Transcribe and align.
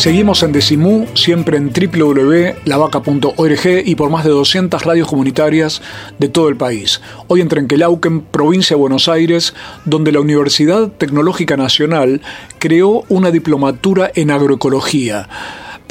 Seguimos 0.00 0.42
en 0.42 0.52
Decimú, 0.52 1.06
siempre 1.12 1.58
en 1.58 1.70
www.lavaca.org 1.74 3.66
y 3.84 3.94
por 3.96 4.08
más 4.08 4.24
de 4.24 4.30
200 4.30 4.82
radios 4.82 5.06
comunitarias 5.06 5.82
de 6.18 6.30
todo 6.30 6.48
el 6.48 6.56
país. 6.56 7.02
Hoy 7.26 7.42
en 7.42 7.48
Trenquelauquen, 7.48 8.22
provincia 8.22 8.76
de 8.76 8.80
Buenos 8.80 9.10
Aires, 9.10 9.52
donde 9.84 10.10
la 10.10 10.20
Universidad 10.20 10.88
Tecnológica 10.88 11.58
Nacional 11.58 12.22
creó 12.58 13.04
una 13.10 13.30
diplomatura 13.30 14.10
en 14.14 14.30
agroecología. 14.30 15.28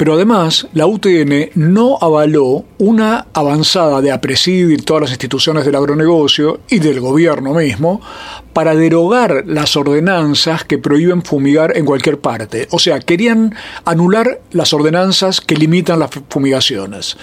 Pero 0.00 0.14
además, 0.14 0.66
la 0.72 0.86
UTN 0.86 1.50
no 1.56 1.98
avaló 2.00 2.64
una 2.78 3.26
avanzada 3.34 4.00
de 4.00 4.10
APRESID 4.10 4.70
y 4.70 4.76
todas 4.78 5.02
las 5.02 5.10
instituciones 5.10 5.66
del 5.66 5.74
agronegocio 5.74 6.60
y 6.70 6.78
del 6.78 7.00
gobierno 7.00 7.52
mismo 7.52 8.00
para 8.54 8.74
derogar 8.74 9.44
las 9.46 9.76
ordenanzas 9.76 10.64
que 10.64 10.78
prohíben 10.78 11.20
fumigar 11.20 11.76
en 11.76 11.84
cualquier 11.84 12.18
parte. 12.18 12.66
O 12.70 12.78
sea, 12.78 12.98
querían 13.00 13.54
anular 13.84 14.40
las 14.52 14.72
ordenanzas 14.72 15.42
que 15.42 15.54
limitan 15.54 15.98
las 15.98 16.08
fumigaciones. 16.30 17.18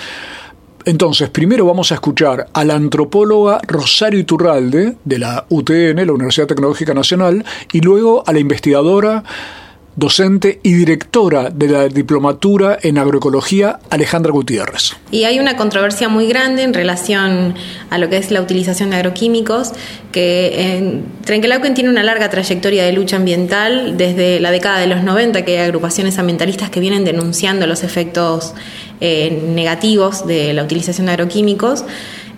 Entonces, 0.86 1.30
primero 1.32 1.66
vamos 1.66 1.92
a 1.92 1.96
escuchar 1.96 2.48
a 2.54 2.64
la 2.64 2.76
antropóloga 2.76 3.60
Rosario 3.68 4.20
Iturralde 4.20 4.98
de 5.04 5.18
la 5.18 5.48
UTN, 5.50 6.06
la 6.06 6.14
Universidad 6.14 6.46
Tecnológica 6.46 6.94
Nacional, 6.94 7.44
y 7.74 7.82
luego 7.82 8.24
a 8.28 8.34
la 8.34 8.40
investigadora 8.40 9.24
docente 9.98 10.60
y 10.62 10.74
directora 10.74 11.50
de 11.50 11.68
la 11.68 11.88
diplomatura 11.88 12.78
en 12.82 13.00
agroecología, 13.00 13.80
Alejandra 13.90 14.32
Gutiérrez. 14.32 14.96
Y 15.10 15.24
hay 15.24 15.40
una 15.40 15.58
controversia 15.58 16.08
muy 16.08 16.28
grande 16.28 16.62
en 16.62 16.76
relación 16.76 17.56
a 17.90 17.98
lo 17.98 18.08
que 18.08 18.18
es 18.18 18.30
la 18.30 18.40
utilización 18.40 18.92
de 18.92 18.98
agroquímicos, 18.98 19.72
que 20.12 20.78
en 20.78 21.06
Trenquelauquen 21.26 21.74
tiene 21.74 21.90
una 21.90 22.04
larga 22.04 22.30
trayectoria 22.30 22.86
de 22.86 22.94
lucha 22.94 23.16
ambiental 23.16 23.98
desde 23.98 24.40
la 24.40 24.52
década 24.52 24.80
de 24.80 24.86
los 24.86 25.04
90, 25.04 25.44
que 25.44 25.58
hay 25.58 25.66
agrupaciones 25.66 26.20
ambientalistas 26.20 26.70
que 26.70 26.80
vienen 26.80 27.04
denunciando 27.04 27.66
los 27.66 27.84
efectos 27.84 28.54
eh, 29.02 29.44
negativos 29.48 30.28
de 30.28 30.54
la 30.54 30.64
utilización 30.64 31.08
de 31.08 31.14
agroquímicos. 31.14 31.84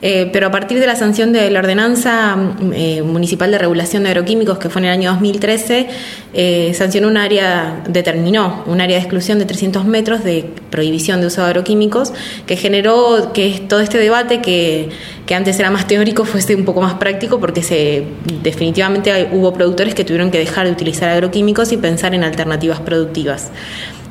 Eh, 0.01 0.29
pero 0.31 0.47
a 0.47 0.51
partir 0.51 0.79
de 0.79 0.87
la 0.87 0.95
sanción 0.95 1.33
de 1.33 1.51
la 1.51 1.59
ordenanza 1.59 2.37
eh, 2.73 3.01
municipal 3.01 3.51
de 3.51 3.57
regulación 3.57 4.03
de 4.03 4.09
agroquímicos, 4.09 4.57
que 4.57 4.69
fue 4.69 4.81
en 4.81 4.85
el 4.85 4.91
año 4.91 5.11
2013, 5.11 5.87
eh, 6.33 6.73
sancionó 6.73 7.09
un 7.09 7.17
área, 7.17 7.83
determinó 7.87 8.63
un 8.65 8.79
área 8.79 8.95
de 8.95 9.01
exclusión 9.01 9.39
de 9.39 9.45
300 9.45 9.83
metros 9.85 10.23
de 10.23 10.45
prohibición 10.69 11.19
de 11.19 11.27
uso 11.27 11.41
de 11.41 11.47
agroquímicos, 11.47 12.13
que 12.45 12.55
generó 12.55 13.33
que 13.33 13.65
todo 13.67 13.81
este 13.81 13.97
debate 13.97 14.41
que, 14.41 14.89
que 15.25 15.35
antes 15.35 15.59
era 15.59 15.69
más 15.69 15.85
teórico 15.85 16.23
fuese 16.25 16.55
un 16.55 16.63
poco 16.63 16.81
más 16.81 16.93
práctico, 16.93 17.39
porque 17.39 17.61
se, 17.61 18.05
definitivamente 18.41 19.29
hubo 19.33 19.53
productores 19.53 19.95
que 19.95 20.05
tuvieron 20.05 20.31
que 20.31 20.39
dejar 20.39 20.65
de 20.65 20.71
utilizar 20.71 21.09
agroquímicos 21.09 21.73
y 21.73 21.77
pensar 21.77 22.15
en 22.15 22.23
alternativas 22.23 22.79
productivas. 22.79 23.51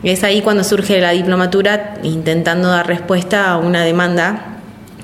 Es 0.02 0.22
ahí 0.22 0.42
cuando 0.42 0.62
surge 0.62 1.00
la 1.00 1.10
diplomatura 1.10 1.94
intentando 2.04 2.68
dar 2.68 2.86
respuesta 2.86 3.50
a 3.50 3.56
una 3.56 3.82
demanda 3.82 4.57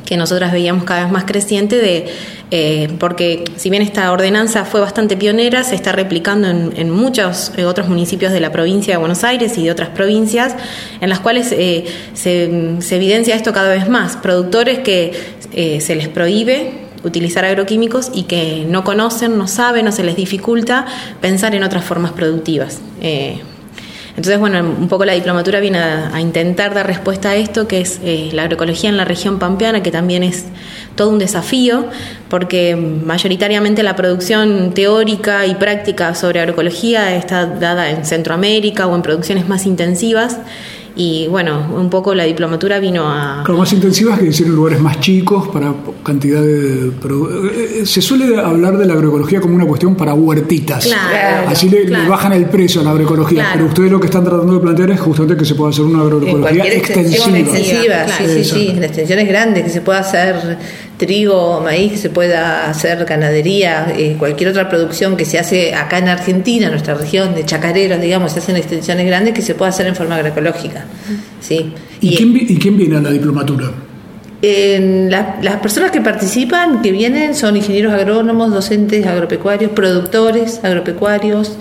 que 0.04 0.16
nosotras 0.16 0.52
veíamos 0.52 0.84
cada 0.84 1.04
vez 1.04 1.12
más 1.12 1.24
creciente 1.24 1.76
de 1.76 2.06
eh, 2.50 2.88
porque 3.00 3.44
si 3.56 3.68
bien 3.68 3.82
esta 3.82 4.12
ordenanza 4.12 4.64
fue 4.64 4.80
bastante 4.80 5.16
pionera, 5.16 5.64
se 5.64 5.74
está 5.74 5.92
replicando 5.92 6.48
en, 6.48 6.90
muchos 6.90 7.52
eh, 7.56 7.64
otros 7.64 7.88
municipios 7.88 8.32
de 8.32 8.38
la 8.38 8.52
provincia 8.52 8.94
de 8.94 8.98
Buenos 8.98 9.24
Aires 9.24 9.58
y 9.58 9.64
de 9.64 9.72
otras 9.72 9.88
provincias, 9.88 10.54
en 11.00 11.08
las 11.08 11.20
cuales 11.20 11.50
eh, 11.52 11.84
se, 12.12 12.76
se, 12.80 12.96
evidencia 12.96 13.34
esto 13.34 13.52
cada 13.52 13.70
vez 13.70 13.88
más. 13.88 14.16
Productores 14.16 14.80
que 14.80 15.12
se 15.80 15.94
les 15.94 16.08
prohíbe 16.08 16.72
utilizar 17.04 17.44
agroquímicos 17.44 18.10
y 18.14 18.24
que 18.24 18.66
no 18.68 18.84
conocen, 18.84 19.36
no 19.38 19.46
saben 19.46 19.86
o 19.88 19.92
se 19.92 20.04
les 20.04 20.16
dificulta 20.16 20.86
pensar 21.20 21.54
en 21.54 21.62
otras 21.64 21.84
formas 21.84 22.12
productivas. 22.12 22.80
Entonces, 24.16 24.38
bueno, 24.38 24.60
un 24.60 24.86
poco 24.86 25.04
la 25.04 25.14
diplomatura 25.14 25.58
viene 25.58 25.78
a, 25.78 26.20
intentar 26.20 26.72
dar 26.72 26.86
respuesta 26.86 27.30
a 27.30 27.34
esto, 27.34 27.66
que 27.66 27.80
es 27.80 27.98
eh, 28.04 28.30
la 28.32 28.42
agroecología 28.42 28.88
en 28.88 28.96
la 28.96 29.04
región 29.04 29.40
pampeana, 29.40 29.82
que 29.82 29.90
también 29.90 30.22
es 30.22 30.44
todo 30.94 31.10
un 31.10 31.18
desafío, 31.18 31.86
porque 32.28 32.76
mayoritariamente 32.76 33.82
la 33.82 33.96
producción 33.96 34.72
teórica 34.72 35.46
y 35.46 35.56
práctica 35.56 36.14
sobre 36.14 36.38
agroecología 36.38 37.16
está 37.16 37.46
dada 37.46 37.90
en 37.90 38.04
Centroamérica 38.04 38.86
o 38.86 38.94
en 38.94 39.02
producciones 39.02 39.48
más 39.48 39.66
intensivas 39.66 40.38
y 40.96 41.26
bueno, 41.26 41.74
un 41.76 41.90
poco 41.90 42.14
la 42.14 42.22
diplomatura 42.22 42.78
vino 42.78 43.02
a... 43.08 43.42
Claro, 43.44 43.58
más 43.58 43.72
intensivas 43.72 44.16
que 44.16 44.26
decir 44.26 44.46
en 44.46 44.54
lugares 44.54 44.78
más 44.80 45.00
chicos, 45.00 45.48
para 45.48 45.74
cantidad 46.04 46.40
de... 46.40 46.86
Eh, 46.86 47.80
eh, 47.80 47.86
se 47.86 48.00
suele 48.00 48.38
hablar 48.38 48.78
de 48.78 48.86
la 48.86 48.94
agroecología 48.94 49.40
como 49.40 49.56
una 49.56 49.66
cuestión 49.66 49.96
para 49.96 50.14
huertitas. 50.14 50.84
Claro, 50.84 51.48
Así 51.48 51.68
le, 51.68 51.90
bajan 52.06 52.32
el 52.34 52.46
precio 52.46 52.80
a 52.80 52.84
la 52.84 52.90
agroecología. 52.90 53.50
Pero 53.54 53.66
ustedes 53.66 53.90
lo 53.90 53.98
que 53.98 54.06
están 54.06 54.22
tratando 54.22 54.54
de 54.54 54.60
plantear 54.60 54.92
es 54.92 55.00
justamente 55.00 55.36
que 55.36 55.44
se 55.44 55.56
pueda 55.56 55.70
hacer 55.70 55.84
una 55.84 56.02
agroecología 56.02 56.64
extensiva. 56.66 57.38
extensiva. 57.38 58.06
Sí, 58.16 58.24
sí, 58.28 58.44
sí, 58.44 58.68
en 58.68 58.84
extensiones 58.84 59.28
grandes, 59.28 59.64
que 59.64 59.70
se 59.70 59.80
pueda 59.80 59.98
hacer 59.98 60.58
trigo, 60.96 61.60
maíz, 61.60 61.92
que 61.92 61.98
se 61.98 62.10
pueda 62.10 62.68
hacer 62.68 63.04
ganadería, 63.04 63.92
eh, 63.96 64.16
cualquier 64.18 64.50
otra 64.50 64.68
producción 64.68 65.16
que 65.16 65.24
se 65.24 65.38
hace 65.38 65.74
acá 65.74 65.98
en 65.98 66.08
Argentina, 66.08 66.66
en 66.66 66.72
nuestra 66.72 66.94
región 66.94 67.34
de 67.34 67.44
chacareros, 67.44 68.00
digamos, 68.00 68.32
se 68.32 68.38
hacen 68.38 68.56
extensiones 68.56 69.06
grandes 69.06 69.34
que 69.34 69.42
se 69.42 69.54
pueda 69.54 69.70
hacer 69.70 69.86
en 69.86 69.96
forma 69.96 70.16
agroecológica. 70.16 70.84
¿sí? 71.40 71.72
¿Y, 72.00 72.16
quién, 72.16 72.76
viene 72.76 72.96
a 72.96 73.00
la 73.00 73.10
diplomatura? 73.10 73.72
las 74.42 75.56
personas 75.62 75.90
que 75.90 76.02
participan, 76.02 76.82
que 76.82 76.92
vienen, 76.92 77.34
son 77.34 77.56
ingenieros 77.56 77.94
agrónomos, 77.94 78.52
docentes 78.52 79.06
agropecuarios, 79.06 79.70
productores 79.70 80.60
agropecuarios. 80.62 81.56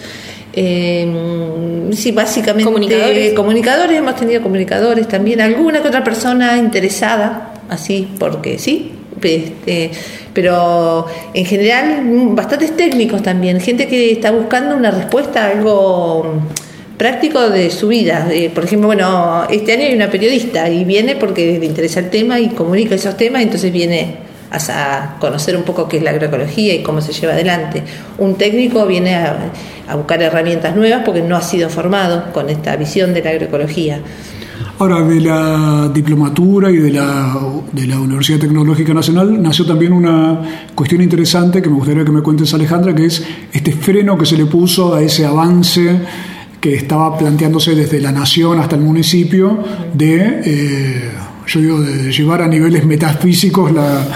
Eh, 0.51 1.89
sí, 1.93 2.11
básicamente 2.11 2.65
comunicadores. 2.65 3.33
comunicadores, 3.33 3.97
hemos 3.97 4.15
tenido 4.17 4.41
comunicadores 4.41 5.07
también, 5.07 5.39
alguna 5.39 5.81
que 5.81 5.87
otra 5.87 6.03
persona 6.03 6.57
interesada, 6.57 7.53
así 7.69 8.07
porque 8.19 8.59
sí, 8.59 8.91
este, 9.25 9.91
pero 10.33 11.05
en 11.33 11.45
general 11.45 12.01
bastantes 12.31 12.75
técnicos 12.75 13.23
también, 13.23 13.59
gente 13.59 13.87
que 13.87 14.11
está 14.11 14.31
buscando 14.31 14.75
una 14.75 14.91
respuesta 14.91 15.45
a 15.45 15.49
algo 15.51 16.41
práctico 16.97 17.49
de 17.49 17.69
su 17.69 17.87
vida. 17.87 18.27
por 18.53 18.65
ejemplo, 18.65 18.87
bueno, 18.87 19.45
este 19.49 19.73
año 19.73 19.85
hay 19.85 19.93
una 19.93 20.09
periodista 20.09 20.69
y 20.69 20.85
viene 20.85 21.15
porque 21.15 21.59
le 21.59 21.65
interesa 21.65 21.99
el 21.99 22.09
tema 22.09 22.39
y 22.39 22.49
comunica 22.49 22.95
esos 22.95 23.17
temas, 23.17 23.41
entonces 23.41 23.71
viene 23.71 24.17
a, 24.51 25.17
conocer 25.19 25.57
un 25.57 25.63
poco 25.63 25.87
qué 25.87 25.97
es 25.97 26.03
la 26.03 26.11
agroecología 26.11 26.73
y 26.75 26.83
cómo 26.83 27.01
se 27.01 27.13
lleva 27.13 27.33
adelante. 27.33 27.83
Un 28.17 28.35
técnico 28.35 28.85
viene 28.85 29.15
a 29.15 29.95
buscar 29.95 30.21
herramientas 30.21 30.75
nuevas 30.75 31.01
porque 31.03 31.21
no 31.21 31.35
ha 31.35 31.41
sido 31.41 31.69
formado 31.69 32.31
con 32.31 32.49
esta 32.49 32.75
visión 32.75 33.13
de 33.13 33.23
la 33.23 33.31
agroecología. 33.31 33.99
Ahora, 34.79 35.01
de 35.01 35.21
la 35.21 35.89
diplomatura 35.93 36.71
y 36.71 36.77
de 36.77 36.91
la, 36.91 37.37
de 37.71 37.87
la 37.87 37.99
Universidad 37.99 38.39
Tecnológica 38.39 38.93
Nacional 38.93 39.41
nació 39.41 39.65
también 39.65 39.93
una 39.93 40.41
cuestión 40.75 41.01
interesante 41.01 41.61
que 41.61 41.69
me 41.69 41.75
gustaría 41.75 42.03
que 42.03 42.11
me 42.11 42.21
cuentes, 42.21 42.53
Alejandra, 42.53 42.93
que 42.93 43.05
es 43.05 43.23
este 43.51 43.71
freno 43.71 44.17
que 44.17 44.25
se 44.25 44.37
le 44.37 44.45
puso 44.45 44.93
a 44.93 45.01
ese 45.01 45.25
avance 45.25 45.99
que 46.59 46.75
estaba 46.75 47.17
planteándose 47.17 47.75
desde 47.75 47.99
la 47.99 48.11
nación 48.11 48.59
hasta 48.59 48.75
el 48.75 48.81
municipio 48.81 49.59
de, 49.93 50.41
eh, 50.45 51.11
yo 51.45 51.59
digo, 51.59 51.81
de 51.81 52.11
llevar 52.11 52.41
a 52.41 52.47
niveles 52.47 52.85
metafísicos 52.85 53.71
la, 53.73 54.07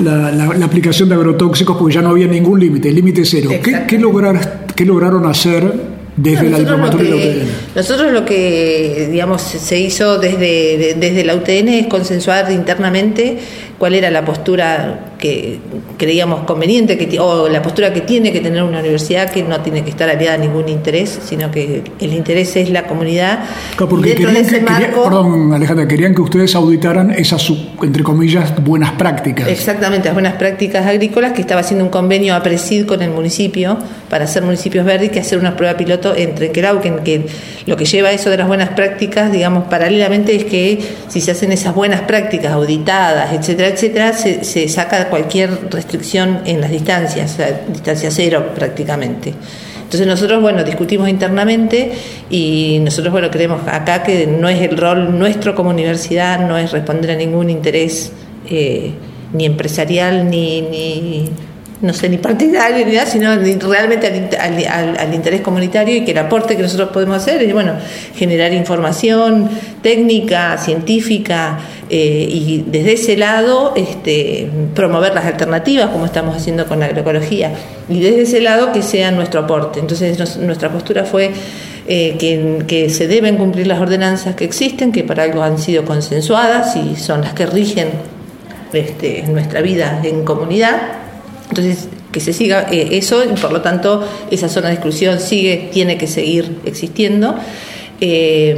la, 0.00 0.64
aplicación 0.64 1.08
de 1.08 1.14
agrotóxicos 1.14 1.76
porque 1.76 1.94
ya 1.94 2.02
no 2.02 2.10
había 2.10 2.26
ningún 2.26 2.58
límite, 2.58 2.90
límite 2.90 3.24
cero. 3.24 3.50
¿Qué, 3.62 3.84
qué, 3.86 3.98
lograr, 3.98 4.66
¿Qué 4.74 4.84
lograron 4.84 5.26
hacer 5.26 5.91
desde 6.16 6.50
la 6.50 6.58
diplomatura 6.58 7.04
la 7.04 7.16
UTN. 7.16 7.48
Nosotros 7.74 8.12
lo 8.12 8.24
que, 8.24 9.08
digamos, 9.10 9.42
se 9.42 9.80
hizo 9.80 10.18
desde, 10.18 10.94
desde 10.98 11.24
la 11.24 11.34
UTN 11.34 11.68
es 11.68 11.86
consensuar 11.86 12.50
internamente 12.52 13.38
cuál 13.78 13.94
era 13.94 14.10
la 14.10 14.24
postura 14.24 15.12
que 15.18 15.58
creíamos 15.98 16.44
conveniente 16.44 16.96
que, 16.96 17.18
o 17.18 17.48
la 17.48 17.62
postura 17.62 17.92
que 17.92 18.02
tiene 18.02 18.32
que 18.32 18.40
tener 18.40 18.62
una 18.62 18.78
universidad 18.78 19.30
que 19.30 19.42
no 19.42 19.60
tiene 19.60 19.82
que 19.82 19.90
estar 19.90 20.08
aliada 20.08 20.34
a 20.34 20.38
ningún 20.38 20.68
interés, 20.68 21.18
sino 21.24 21.50
que 21.50 21.82
el 21.98 22.12
interés 22.12 22.54
es 22.56 22.70
la 22.70 22.84
comunidad. 22.84 23.40
porque 23.76 24.14
querían 24.14 24.46
que, 24.46 24.60
perdón, 24.60 25.52
Alejandra, 25.52 25.88
querían 25.88 26.14
que 26.14 26.20
ustedes 26.20 26.54
auditaran 26.54 27.10
esas, 27.10 27.50
entre 27.82 28.04
comillas, 28.04 28.52
buenas 28.62 28.92
prácticas. 28.92 29.48
Exactamente, 29.48 30.06
las 30.06 30.14
buenas 30.14 30.34
prácticas 30.34 30.86
agrícolas, 30.86 31.32
que 31.32 31.40
estaba 31.40 31.62
haciendo 31.62 31.84
un 31.84 31.90
convenio 31.90 32.36
a 32.36 32.42
Presid 32.42 32.86
con 32.86 33.02
el 33.02 33.10
municipio 33.10 33.78
para 34.12 34.26
ser 34.26 34.42
municipios 34.42 34.84
verdes 34.84 35.10
que 35.10 35.20
hacer 35.20 35.38
una 35.38 35.56
prueba 35.56 35.74
piloto 35.74 36.14
en 36.14 36.34
Trenquelauquen, 36.34 36.98
que 36.98 37.24
lo 37.64 37.78
que 37.78 37.86
lleva 37.86 38.12
eso 38.12 38.28
de 38.28 38.36
las 38.36 38.46
buenas 38.46 38.68
prácticas, 38.68 39.32
digamos, 39.32 39.64
paralelamente 39.68 40.36
es 40.36 40.44
que 40.44 40.78
si 41.08 41.22
se 41.22 41.30
hacen 41.30 41.50
esas 41.50 41.74
buenas 41.74 42.02
prácticas 42.02 42.52
auditadas, 42.52 43.32
etcétera, 43.32 43.68
etcétera, 43.68 44.12
se, 44.12 44.44
se 44.44 44.68
saca 44.68 45.08
cualquier 45.08 45.70
restricción 45.70 46.42
en 46.44 46.60
las 46.60 46.70
distancias, 46.70 47.32
o 47.32 47.36
sea, 47.36 47.62
distancia 47.66 48.10
cero 48.10 48.50
prácticamente. 48.54 49.32
Entonces 49.82 50.06
nosotros, 50.06 50.42
bueno, 50.42 50.62
discutimos 50.62 51.08
internamente 51.08 51.92
y 52.28 52.80
nosotros, 52.82 53.12
bueno, 53.12 53.30
creemos 53.30 53.66
acá 53.66 54.02
que 54.02 54.26
no 54.26 54.50
es 54.50 54.60
el 54.60 54.76
rol 54.76 55.18
nuestro 55.18 55.54
como 55.54 55.70
universidad, 55.70 56.46
no 56.46 56.58
es 56.58 56.70
responder 56.70 57.12
a 57.12 57.16
ningún 57.16 57.48
interés 57.48 58.12
eh, 58.46 58.90
ni 59.32 59.46
empresarial 59.46 60.28
ni, 60.28 60.60
ni 60.60 61.30
no 61.82 61.92
sé, 61.92 62.08
ni 62.08 62.16
partidario 62.16 62.86
ni 62.86 62.92
nada, 62.92 63.06
sino 63.06 63.34
realmente 63.36 64.06
al, 64.38 65.12
interés 65.12 65.40
comunitario 65.40 65.96
y 65.96 66.04
que 66.04 66.12
el 66.12 66.18
aporte 66.18 66.56
que 66.56 66.62
nosotros 66.62 66.90
podemos 66.90 67.16
hacer 67.16 67.42
es, 67.42 67.52
bueno, 67.52 67.72
generar 68.14 68.52
información 68.52 69.50
técnica, 69.82 70.56
científica 70.58 71.58
eh, 71.90 72.28
y 72.30 72.64
desde 72.68 72.92
ese 72.92 73.16
lado 73.16 73.72
este, 73.74 74.48
promover 74.76 75.12
las 75.12 75.26
alternativas 75.26 75.90
como 75.90 76.06
estamos 76.06 76.36
haciendo 76.36 76.66
con 76.66 76.78
la 76.78 76.86
agroecología 76.86 77.52
y 77.88 78.00
desde 78.00 78.22
ese 78.22 78.40
lado 78.40 78.72
que 78.72 78.82
sea 78.82 79.10
nuestro 79.10 79.40
aporte. 79.40 79.80
Entonces 79.80 80.38
nuestra 80.38 80.70
postura 80.70 81.04
fue 81.04 81.32
eh, 81.88 82.16
que, 82.68 82.90
se 82.90 83.08
deben 83.08 83.36
cumplir 83.36 83.66
las 83.66 83.80
ordenanzas 83.80 84.36
que 84.36 84.44
existen, 84.44 84.92
que 84.92 85.02
para 85.02 85.24
algo 85.24 85.42
han 85.42 85.58
sido 85.58 85.84
consensuadas 85.84 86.76
y 86.76 86.94
son 86.94 87.22
las 87.22 87.34
que 87.34 87.44
rigen 87.44 87.88
este, 88.72 89.24
nuestra 89.24 89.62
vida 89.62 90.00
en 90.04 90.24
comunidad 90.24 91.01
entonces, 91.52 91.88
que 92.12 92.20
se 92.20 92.32
siga 92.32 92.66
eh, 92.72 92.88
eso 92.92 93.22
y 93.24 93.38
por 93.38 93.52
lo 93.52 93.60
tanto 93.60 94.02
esa 94.30 94.48
zona 94.48 94.68
de 94.68 94.74
exclusión 94.74 95.20
sigue, 95.20 95.68
tiene 95.70 95.98
que 95.98 96.06
seguir 96.06 96.60
existiendo. 96.64 97.34
Eh, 98.00 98.56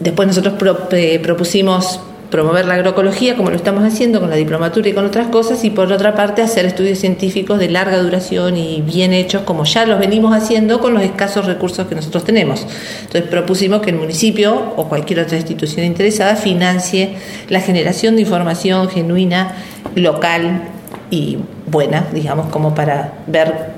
después 0.00 0.26
nosotros 0.26 0.54
eh, 0.92 1.20
propusimos 1.22 2.00
promover 2.30 2.64
la 2.64 2.74
agroecología 2.74 3.36
como 3.36 3.50
lo 3.50 3.56
estamos 3.56 3.84
haciendo 3.84 4.20
con 4.20 4.30
la 4.30 4.36
diplomatura 4.36 4.88
y 4.88 4.92
con 4.94 5.04
otras 5.04 5.28
cosas 5.28 5.64
y 5.64 5.70
por 5.70 5.92
otra 5.92 6.14
parte 6.14 6.40
hacer 6.40 6.64
estudios 6.64 6.98
científicos 6.98 7.58
de 7.58 7.70
larga 7.70 7.98
duración 7.98 8.56
y 8.56 8.80
bien 8.80 9.12
hechos 9.12 9.42
como 9.42 9.64
ya 9.64 9.84
los 9.84 9.98
venimos 9.98 10.34
haciendo 10.34 10.80
con 10.80 10.94
los 10.94 11.02
escasos 11.02 11.44
recursos 11.44 11.86
que 11.88 11.94
nosotros 11.94 12.24
tenemos. 12.24 12.66
Entonces 13.02 13.28
propusimos 13.30 13.82
que 13.82 13.90
el 13.90 13.96
municipio 13.96 14.72
o 14.76 14.88
cualquier 14.88 15.20
otra 15.20 15.36
institución 15.36 15.84
interesada 15.84 16.36
financie 16.36 17.16
la 17.50 17.60
generación 17.60 18.16
de 18.16 18.22
información 18.22 18.88
genuina, 18.88 19.54
local, 19.94 20.68
y 21.10 21.38
buena, 21.70 22.06
digamos, 22.12 22.48
como 22.50 22.74
para 22.74 23.12
ver 23.26 23.72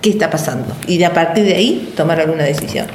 qué 0.00 0.10
está 0.10 0.30
pasando 0.30 0.74
y 0.86 0.98
de 0.98 1.06
a 1.06 1.12
partir 1.14 1.44
de 1.44 1.54
ahí 1.54 1.92
tomar 1.96 2.20
alguna 2.20 2.44
decisión. 2.44 2.86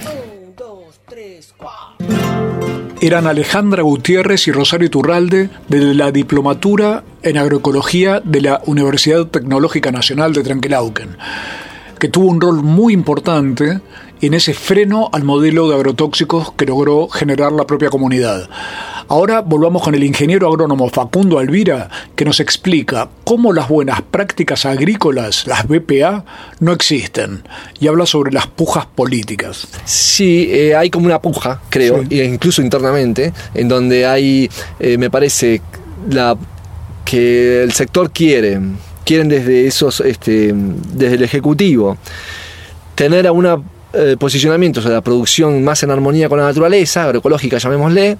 Eran 3.02 3.28
Alejandra 3.28 3.82
Gutiérrez 3.82 4.48
y 4.48 4.52
Rosario 4.52 4.90
Turralde 4.90 5.50
de 5.70 5.94
la 5.94 6.12
Diplomatura 6.12 7.04
en 7.24 7.38
Agroecología 7.38 8.20
de 8.20 8.42
la 8.42 8.62
Universidad 8.66 9.26
Tecnológica 9.28 9.90
Nacional 9.90 10.34
de 10.34 10.44
Trenquelauquen, 10.44 11.16
que 11.98 12.10
tuvo 12.10 12.28
un 12.28 12.42
rol 12.42 12.62
muy 12.62 12.92
importante 12.92 13.80
en 14.22 14.34
ese 14.34 14.54
freno 14.54 15.10
al 15.14 15.24
modelo 15.24 15.70
de 15.70 15.76
agrotóxicos 15.76 16.52
que 16.54 16.66
logró 16.66 17.08
generar 17.08 17.52
la 17.52 17.66
propia 17.66 17.90
comunidad. 17.90 18.50
Ahora 19.08 19.42
volvamos 19.42 19.82
con 19.82 19.96
el 19.96 20.04
ingeniero 20.04 20.48
agrónomo 20.48 20.88
Facundo 20.90 21.40
Alvira, 21.40 21.90
que 22.16 22.26
nos 22.26 22.40
explica 22.40 23.10
cómo 23.24 23.54
las 23.54 23.68
buenas 23.68 24.04
prácticas 24.04 24.66
agrícolas, 24.68 25.48
las 25.48 25.68
BPA, 25.68 26.26
no 26.60 26.74
existen, 26.74 27.42
y 27.80 27.88
habla 27.88 28.06
sobre 28.06 28.32
las 28.32 28.46
pujas 28.46 28.86
políticas. 28.86 29.68
Sí, 29.86 30.48
eh, 30.52 30.76
hay 30.76 30.92
como 30.92 31.08
una 31.08 31.20
puja, 31.20 31.60
creo, 31.70 32.04
incluso 32.04 32.62
internamente, 32.62 33.34
en 33.56 33.68
donde 33.68 34.06
hay, 34.06 34.50
eh, 34.80 34.98
me 35.00 35.10
parece, 35.10 35.62
la, 36.08 36.38
que 37.04 37.64
el 37.64 37.72
sector 37.72 38.12
quiere, 38.12 38.60
quieren 39.06 39.28
desde 39.28 39.66
esos, 39.66 40.02
este, 40.02 40.54
desde 40.54 41.16
el 41.16 41.24
Ejecutivo, 41.24 41.98
tener 42.94 43.26
a 43.26 43.32
una 43.32 43.60
eh, 43.92 44.18
posicionamientos 44.20 44.84
de 44.84 44.92
la 44.92 45.02
producción 45.02 45.64
más 45.64 45.82
en 45.82 45.90
armonía 45.90 46.30
con 46.30 46.38
la 46.38 46.46
naturaleza, 46.46 47.06
agroecológica 47.06 47.58
llamémosle, 47.58 48.18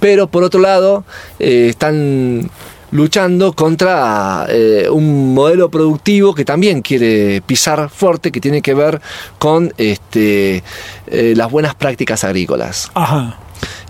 pero 0.00 0.26
por 0.26 0.42
otro 0.42 0.60
lado 0.60 1.04
eh, 1.38 1.68
están 1.70 2.50
luchando 2.90 3.52
contra 3.52 4.46
eh, 4.48 4.88
un 4.90 5.32
modelo 5.32 5.70
productivo 5.70 6.34
que 6.34 6.44
también 6.44 6.82
quiere 6.82 7.40
pisar 7.40 7.88
fuerte, 7.88 8.32
que 8.32 8.40
tiene 8.40 8.62
que 8.62 8.74
ver 8.74 9.00
con 9.38 9.72
este, 9.78 10.64
las 11.06 11.50
buenas 11.50 11.76
prácticas 11.76 12.24
agrícolas. 12.24 12.90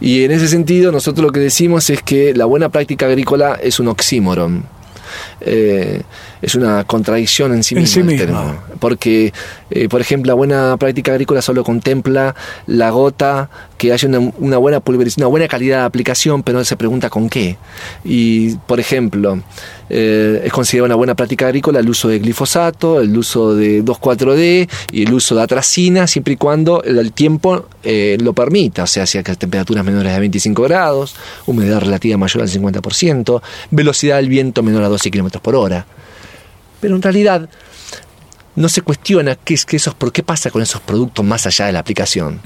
Y 0.00 0.24
en 0.24 0.32
ese 0.32 0.48
sentido 0.48 0.92
nosotros 0.92 1.24
lo 1.24 1.32
que 1.32 1.40
decimos 1.40 1.88
es 1.88 2.02
que 2.02 2.34
la 2.34 2.44
buena 2.44 2.68
práctica 2.68 3.06
agrícola 3.06 3.58
es 3.60 3.80
un 3.80 3.88
oxímoron 3.88 4.64
eh, 5.44 6.02
es 6.40 6.54
una 6.54 6.84
contradicción 6.84 7.52
en 7.52 7.62
sí 7.62 7.74
misma. 7.74 8.64
porque, 8.80 9.32
eh, 9.70 9.88
por 9.88 10.00
ejemplo, 10.00 10.30
la 10.30 10.34
buena 10.34 10.76
práctica 10.76 11.12
agrícola 11.12 11.40
solo 11.42 11.62
contempla 11.62 12.34
la 12.66 12.90
gota, 12.90 13.48
que 13.78 13.92
haya 13.92 14.08
una, 14.08 14.58
buena 14.58 14.80
pulverización, 14.80 15.24
una 15.24 15.30
buena 15.30 15.48
calidad 15.48 15.80
de 15.80 15.84
aplicación, 15.84 16.42
pero 16.42 16.58
no 16.58 16.64
se 16.64 16.76
pregunta 16.76 17.10
con 17.10 17.28
qué. 17.28 17.56
Y, 18.04 18.54
por 18.56 18.80
ejemplo, 18.80 19.42
eh, 19.88 20.42
es 20.44 20.52
considerada 20.52 20.86
una 20.86 20.94
buena 20.96 21.14
práctica 21.14 21.46
agrícola 21.46 21.80
el 21.80 21.88
uso 21.88 22.08
de 22.08 22.18
glifosato, 22.18 23.00
el 23.00 23.16
uso 23.16 23.54
de 23.54 23.84
2,4-D 23.84 24.68
y 24.92 25.02
el 25.02 25.12
uso 25.12 25.34
de 25.34 25.42
atracina, 25.42 26.06
siempre 26.06 26.34
y 26.34 26.36
cuando 26.36 26.82
el, 26.82 27.12
tiempo 27.12 27.66
lo 27.84 28.32
permita, 28.32 28.84
o 28.84 28.86
sea, 28.86 29.06
si 29.06 29.18
hay 29.18 29.24
temperaturas 29.24 29.84
menores 29.84 30.12
de 30.12 30.20
25 30.20 30.62
grados, 30.62 31.14
humedad 31.46 31.80
relativa 31.80 32.16
mayor 32.16 32.42
al 32.42 32.48
50%, 32.48 33.42
velocidad 33.70 34.16
del 34.16 34.28
viento 34.28 34.62
menor 34.62 34.84
a 34.84 34.88
12 34.88 35.10
kilómetros 35.32 35.42
por 35.42 35.54
hora. 35.54 35.86
Pero 36.80 36.96
en 36.96 37.02
realidad 37.02 37.48
no 38.54 38.68
se 38.68 38.82
cuestiona 38.82 39.36
qué 39.36 39.54
es 39.54 39.64
que 39.64 39.76
esos, 39.76 39.94
qué 40.12 40.22
pasa 40.22 40.50
con 40.50 40.60
esos 40.60 40.80
productos 40.80 41.24
más 41.24 41.46
allá 41.46 41.66
de 41.66 41.72
la 41.72 41.78
aplicación. 41.78 42.40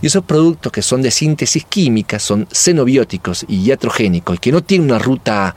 Y 0.00 0.06
esos 0.06 0.24
productos 0.24 0.72
que 0.72 0.82
son 0.82 1.02
de 1.02 1.10
síntesis 1.10 1.64
química 1.64 2.18
son 2.18 2.46
xenobióticos 2.50 3.44
y 3.48 3.64
iatrogénicos, 3.66 4.40
que 4.40 4.52
no 4.52 4.62
tienen 4.62 4.90
una 4.90 4.98
ruta 4.98 5.54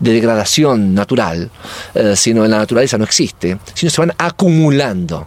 de 0.00 0.12
degradación 0.12 0.94
natural, 0.94 1.50
eh, 1.94 2.14
sino 2.16 2.44
en 2.44 2.50
la 2.52 2.58
naturaleza 2.58 2.98
no 2.98 3.04
existe, 3.04 3.58
sino 3.74 3.90
se 3.90 4.00
van 4.00 4.12
acumulando. 4.18 5.26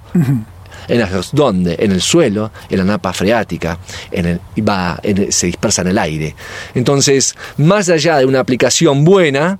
En 0.88 1.00
las, 1.00 1.32
¿Dónde? 1.32 1.76
En 1.80 1.92
el 1.92 2.02
suelo, 2.02 2.52
en 2.70 2.80
la 2.80 2.84
napa 2.84 3.14
freática, 3.14 3.78
en 4.12 4.26
el, 4.26 4.40
va, 4.68 5.00
se 5.30 5.46
dispersa 5.46 5.83
en 5.83 5.90
el 5.90 5.98
aire. 5.98 6.36
Entonces, 6.74 7.36
más 7.57 7.88
allá 7.90 8.18
de 8.18 8.26
una 8.26 8.40
aplicación 8.40 9.06
buena, 9.06 9.60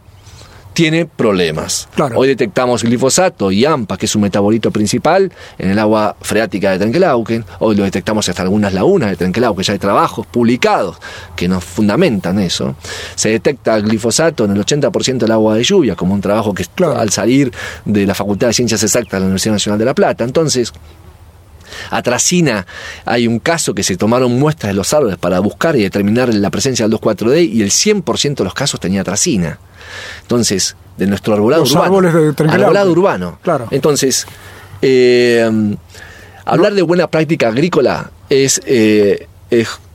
tiene 0.74 1.06
problemas. 1.06 1.88
Hoy 2.16 2.28
detectamos 2.28 2.84
glifosato 2.84 3.52
y 3.52 3.66
AMPA, 3.66 3.98
que 3.98 4.06
es 4.06 4.16
un 4.16 4.22
metabolito 4.22 4.72
principal, 4.72 5.32
en 5.58 5.70
el 5.70 5.80
agua 5.80 6.16
freática 6.22 6.72
de 6.72 6.80
Trenquelauquen. 6.80 7.46
Hoy 7.60 7.76
lo 7.76 7.84
detectamos 7.84 8.28
hasta 8.30 8.42
algunas 8.42 8.74
lagunas 8.74 9.10
de 9.10 9.16
Trenquelauquen. 9.18 9.64
Ya 9.64 9.74
hay 9.74 9.80
trabajos 9.80 10.26
publicados 10.28 10.98
que 11.36 11.48
nos 11.48 11.64
fundamentan 11.64 12.40
eso. 12.40 12.76
Se 13.16 13.30
detecta 13.30 13.80
glifosato 13.80 14.46
en 14.46 14.52
el 14.52 14.66
80% 14.66 15.18
del 15.18 15.32
agua 15.32 15.56
de 15.56 15.64
lluvia, 15.64 15.96
como 15.96 16.14
un 16.14 16.22
trabajo 16.22 16.54
que 16.54 16.66
al 16.84 17.10
salir 17.12 17.52
de 17.86 18.06
la 18.06 18.16
Facultad 18.16 18.48
de 18.48 18.54
Ciencias 18.54 18.82
Exactas 18.82 19.14
de 19.14 19.20
la 19.20 19.26
Universidad 19.26 19.54
Nacional 19.54 19.80
de 19.80 19.86
La 19.86 19.94
Plata. 19.94 20.24
Entonces, 20.24 20.74
Atracina, 21.90 22.66
hay 23.06 23.28
un 23.28 23.40
caso 23.40 23.74
que 23.74 23.84
se 23.84 23.98
tomaron 23.98 24.38
muestras 24.40 24.72
de 24.72 24.76
los 24.76 24.94
árboles 24.94 25.18
para 25.18 25.40
buscar 25.40 25.76
y 25.76 25.84
determinar 25.84 26.34
la 26.34 26.50
presencia 26.50 26.88
del 26.88 26.98
2,4-D 27.00 27.44
y 27.44 27.62
el 27.62 27.70
100% 27.70 28.36
de 28.36 28.44
los 28.44 28.54
casos 28.54 28.80
tenía 28.80 29.02
atracina. 29.02 29.60
Entonces, 30.22 30.76
de 30.98 31.08
nuestro 31.08 31.34
arbolado 31.34 31.64
urbano. 31.64 32.10
arbolado 32.48 32.92
urbano. 32.92 33.40
Claro. 33.42 33.68
Entonces, 33.72 34.26
eh, 34.82 35.50
hablar 36.46 36.74
de 36.74 36.82
buena 36.82 37.08
práctica 37.08 37.50
agrícola 37.50 38.12
es, 38.30 38.62
eh, 38.66 39.28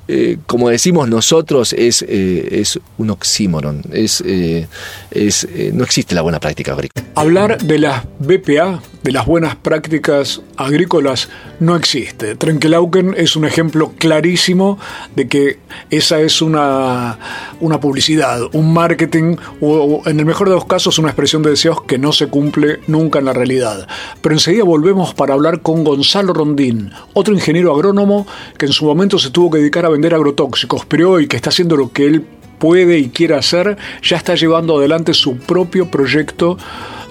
eh, 0.08 0.38
como 0.46 0.68
decimos 0.68 1.08
nosotros, 1.08 1.72
es, 1.72 2.02
es 2.02 2.78
un 2.98 3.10
oxímoron. 3.10 3.82
Es, 3.92 4.20
es, 4.20 5.48
no 5.72 5.84
existe 5.84 6.14
la 6.14 6.22
buena 6.22 6.40
práctica 6.40 6.72
agrícola. 6.72 7.06
Hablar 7.14 7.58
de 7.58 7.78
las 7.78 8.04
BPA, 8.18 8.82
de 9.06 9.12
las 9.12 9.24
buenas 9.24 9.54
prácticas 9.54 10.42
agrícolas 10.56 11.28
no 11.60 11.76
existe. 11.76 12.34
Trenkelauken 12.34 13.14
es 13.16 13.36
un 13.36 13.44
ejemplo 13.44 13.92
clarísimo 13.96 14.80
de 15.14 15.28
que 15.28 15.60
esa 15.90 16.20
es 16.20 16.42
una, 16.42 17.16
una 17.60 17.78
publicidad, 17.78 18.40
un 18.52 18.72
marketing 18.72 19.36
o, 19.60 20.02
en 20.06 20.18
el 20.18 20.26
mejor 20.26 20.48
de 20.48 20.56
los 20.56 20.64
casos 20.64 20.98
una 20.98 21.10
expresión 21.10 21.44
de 21.44 21.50
deseos 21.50 21.82
que 21.82 21.98
no 21.98 22.10
se 22.10 22.26
cumple 22.26 22.80
nunca 22.88 23.20
en 23.20 23.26
la 23.26 23.32
realidad. 23.32 23.86
Pero 24.20 24.34
enseguida 24.34 24.64
volvemos 24.64 25.14
para 25.14 25.34
hablar 25.34 25.62
con 25.62 25.84
Gonzalo 25.84 26.32
Rondín, 26.32 26.90
otro 27.12 27.32
ingeniero 27.32 27.72
agrónomo 27.72 28.26
que 28.58 28.66
en 28.66 28.72
su 28.72 28.86
momento 28.86 29.20
se 29.20 29.30
tuvo 29.30 29.52
que 29.52 29.58
dedicar 29.58 29.86
a 29.86 29.90
vender 29.90 30.14
agrotóxicos, 30.14 30.84
pero 30.84 31.12
hoy 31.12 31.28
que 31.28 31.36
está 31.36 31.50
haciendo 31.50 31.76
lo 31.76 31.92
que 31.92 32.06
él 32.06 32.26
puede 32.58 32.98
y 32.98 33.10
quiere 33.10 33.36
hacer, 33.36 33.76
ya 34.02 34.16
está 34.16 34.34
llevando 34.34 34.78
adelante 34.78 35.14
su 35.14 35.36
propio 35.36 35.92
proyecto 35.92 36.58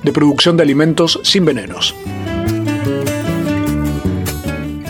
de 0.06 0.14
producción 0.14 0.56
de 0.56 0.64
alimentos 0.64 1.20
sin 1.24 1.46
venenos. 1.46 1.96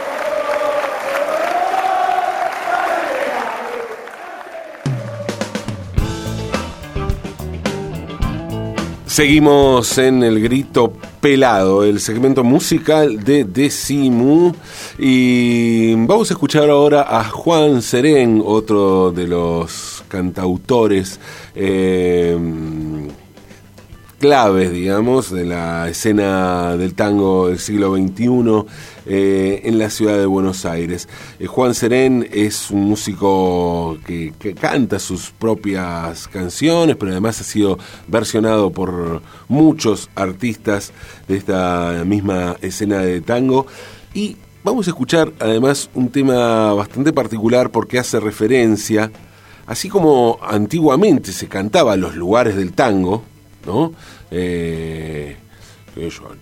Seguimos 9.06 9.98
en 9.98 10.22
el 10.22 10.40
grito 10.40 10.94
pelado, 11.20 11.84
el 11.84 12.00
segmento 12.00 12.42
musical 12.44 13.22
de 13.22 13.44
Decimu. 13.44 14.54
Y 14.98 15.94
vamos 15.94 16.30
a 16.30 16.34
escuchar 16.34 16.70
ahora 16.70 17.04
a 17.06 17.22
Juan 17.24 17.82
Serén, 17.82 18.42
otro 18.42 19.12
de 19.12 19.26
los 19.26 20.02
cantautores 20.08 21.20
eh, 21.54 22.38
claves, 24.22 24.70
digamos, 24.70 25.32
de 25.32 25.44
la 25.44 25.88
escena 25.88 26.76
del 26.76 26.94
tango 26.94 27.48
del 27.48 27.58
siglo 27.58 27.96
XXI 27.96 28.64
eh, 29.04 29.62
en 29.64 29.80
la 29.80 29.90
ciudad 29.90 30.16
de 30.16 30.26
Buenos 30.26 30.64
Aires. 30.64 31.08
Eh, 31.40 31.48
Juan 31.48 31.74
Serén 31.74 32.28
es 32.30 32.70
un 32.70 32.84
músico 32.84 33.98
que, 34.06 34.32
que, 34.38 34.54
canta 34.54 35.00
sus 35.00 35.32
propias 35.32 36.28
canciones, 36.28 36.94
pero 36.94 37.10
además 37.10 37.40
ha 37.40 37.42
sido 37.42 37.80
versionado 38.06 38.70
por 38.70 39.22
muchos 39.48 40.08
artistas 40.14 40.92
de 41.26 41.38
esta 41.38 42.04
misma 42.06 42.56
escena 42.60 42.98
de 43.00 43.22
tango. 43.22 43.66
Y 44.14 44.36
vamos 44.62 44.86
a 44.86 44.90
escuchar 44.90 45.32
además 45.40 45.90
un 45.94 46.10
tema 46.10 46.72
bastante 46.74 47.12
particular 47.12 47.70
porque 47.70 47.98
hace 47.98 48.20
referencia, 48.20 49.10
así 49.66 49.88
como 49.88 50.38
antiguamente 50.42 51.32
se 51.32 51.48
cantaba 51.48 51.96
los 51.96 52.14
lugares 52.14 52.54
del 52.54 52.72
tango, 52.72 53.24
¿no? 53.66 53.92
Eh, 54.30 55.36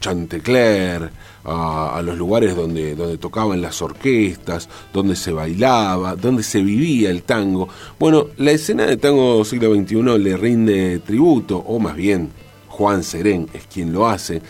Chantecler, 0.01 1.11
a, 1.45 1.97
a, 1.97 2.03
los 2.03 2.17
lugares 2.17 2.55
donde, 2.55 2.95
donde 2.95 3.19
tocaban 3.19 3.61
las 3.61 3.83
orquestas, 3.83 4.69
donde 4.93 5.17
se 5.17 5.33
bailaba, 5.33 6.15
donde 6.15 6.43
se 6.43 6.63
vivía 6.63 7.11
el 7.11 7.25
tango. 7.25 7.69
Bueno, 7.99 8.27
la 8.37 8.53
escena 8.53 8.87
de 8.87 8.97
tango 8.97 9.45
siglo 9.45 9.75
XXI 9.75 10.19
le 10.19 10.37
rinde 10.37 11.01
tributo, 11.01 11.59
o 11.59 11.81
más 11.81 11.97
bien 11.97 12.31
Juan 12.69 13.03
Serén 13.03 13.49
es 13.53 13.67
quien 13.67 13.93
lo 13.93 14.09
hace, 14.09 14.41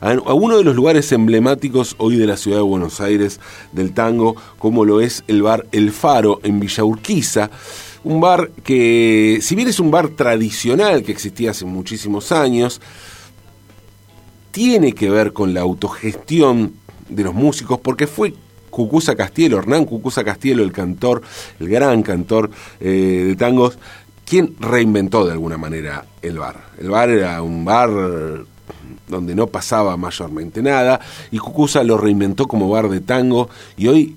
a, 0.00 0.10
a 0.12 0.34
uno 0.34 0.58
de 0.58 0.64
los 0.64 0.74
lugares 0.74 1.12
emblemáticos 1.12 1.94
hoy 1.98 2.16
de 2.16 2.26
la 2.26 2.36
ciudad 2.36 2.58
de 2.58 2.62
Buenos 2.62 3.00
Aires 3.00 3.40
del 3.72 3.92
tango, 3.94 4.34
como 4.58 4.84
lo 4.84 5.00
es 5.00 5.22
el 5.28 5.42
bar 5.42 5.66
El 5.70 5.92
Faro 5.92 6.40
en 6.42 6.58
Villa 6.58 6.82
Urquiza 6.82 7.50
un 8.04 8.20
bar 8.20 8.50
que, 8.64 9.38
si 9.42 9.54
bien 9.54 9.68
es 9.68 9.80
un 9.80 9.90
bar 9.90 10.08
tradicional 10.10 11.02
que 11.02 11.12
existía 11.12 11.50
hace 11.50 11.64
muchísimos 11.64 12.32
años, 12.32 12.80
tiene 14.50 14.92
que 14.92 15.10
ver 15.10 15.32
con 15.32 15.54
la 15.54 15.60
autogestión 15.60 16.74
de 17.08 17.24
los 17.24 17.34
músicos, 17.34 17.78
porque 17.80 18.06
fue 18.06 18.34
Cucuza 18.70 19.14
Castielo, 19.14 19.58
Hernán 19.58 19.84
Cucuza 19.84 20.24
Castielo, 20.24 20.62
el 20.62 20.72
cantor, 20.72 21.22
el 21.58 21.68
gran 21.68 22.02
cantor 22.02 22.50
eh, 22.80 23.24
de 23.28 23.36
tangos, 23.36 23.78
quien 24.24 24.54
reinventó 24.60 25.24
de 25.24 25.32
alguna 25.32 25.56
manera 25.56 26.04
el 26.22 26.38
bar. 26.38 26.72
El 26.78 26.90
bar 26.90 27.08
era 27.08 27.42
un 27.42 27.64
bar 27.64 27.90
donde 29.08 29.34
no 29.34 29.46
pasaba 29.46 29.96
mayormente 29.96 30.62
nada, 30.62 31.00
y 31.30 31.38
Cucuza 31.38 31.82
lo 31.82 31.96
reinventó 31.96 32.46
como 32.46 32.68
bar 32.68 32.88
de 32.88 33.00
tango, 33.00 33.48
y 33.76 33.88
hoy 33.88 34.16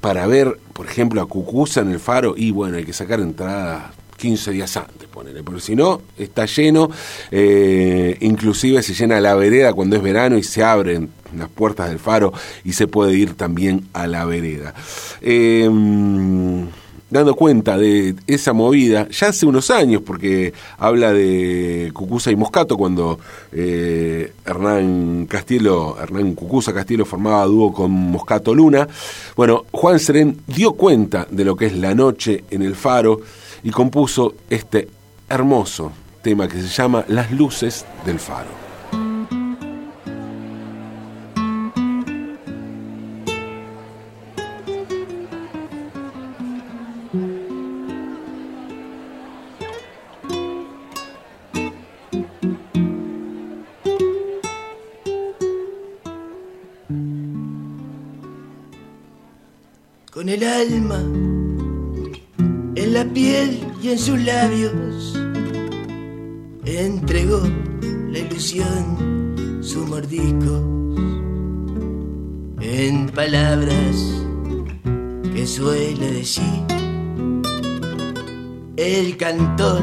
para 0.00 0.26
ver, 0.26 0.58
por 0.72 0.86
ejemplo, 0.86 1.20
a 1.20 1.26
Cucuza 1.26 1.80
en 1.80 1.90
el 1.90 2.00
faro, 2.00 2.34
y 2.36 2.50
bueno, 2.50 2.76
hay 2.76 2.84
que 2.84 2.92
sacar 2.92 3.20
entradas 3.20 3.92
15 4.16 4.50
días 4.52 4.76
antes, 4.76 5.08
ponele, 5.08 5.42
porque 5.42 5.60
si 5.60 5.74
no, 5.74 6.02
está 6.18 6.44
lleno, 6.46 6.90
eh, 7.30 8.16
inclusive 8.20 8.82
se 8.82 8.94
llena 8.94 9.20
la 9.20 9.34
vereda 9.34 9.72
cuando 9.72 9.96
es 9.96 10.02
verano 10.02 10.36
y 10.36 10.42
se 10.42 10.62
abren 10.62 11.10
las 11.36 11.48
puertas 11.48 11.88
del 11.88 11.98
faro 11.98 12.32
y 12.64 12.72
se 12.72 12.86
puede 12.86 13.14
ir 13.14 13.34
también 13.34 13.88
a 13.92 14.06
la 14.06 14.24
vereda. 14.24 14.74
Eh, 15.22 15.68
dando 17.10 17.34
cuenta 17.34 17.76
de 17.76 18.14
esa 18.26 18.52
movida, 18.52 19.08
ya 19.08 19.28
hace 19.28 19.46
unos 19.46 19.70
años, 19.70 20.02
porque 20.04 20.52
habla 20.78 21.12
de 21.12 21.90
Cucuza 21.92 22.30
y 22.30 22.36
Moscato, 22.36 22.76
cuando 22.76 23.18
eh, 23.52 24.32
Hernán 24.44 25.26
Castielo, 25.26 25.96
Hernán 26.00 26.34
Cucuza 26.34 26.72
Castielo 26.72 27.04
formaba 27.04 27.44
dúo 27.44 27.72
con 27.72 27.90
Moscato 27.90 28.54
Luna. 28.54 28.88
Bueno, 29.36 29.64
Juan 29.72 29.98
Serén 29.98 30.40
dio 30.46 30.72
cuenta 30.72 31.26
de 31.30 31.44
lo 31.44 31.56
que 31.56 31.66
es 31.66 31.76
la 31.76 31.94
noche 31.94 32.44
en 32.50 32.62
el 32.62 32.76
faro 32.76 33.20
y 33.62 33.70
compuso 33.70 34.34
este 34.48 34.88
hermoso 35.28 35.92
tema 36.22 36.48
que 36.48 36.60
se 36.60 36.68
llama 36.68 37.04
Las 37.08 37.30
luces 37.30 37.84
del 38.04 38.18
faro. 38.18 38.59
Piel 63.12 63.60
y 63.82 63.90
en 63.90 63.98
sus 63.98 64.20
labios. 64.20 65.18
Entregó 66.64 67.42
la 68.10 68.18
ilusión 68.18 69.60
su 69.62 69.86
mordisco 69.86 70.70
en 72.60 73.08
palabras 73.08 73.96
que 75.34 75.46
suele 75.46 76.12
decir 76.12 76.64
el 78.76 79.16
cantor 79.16 79.82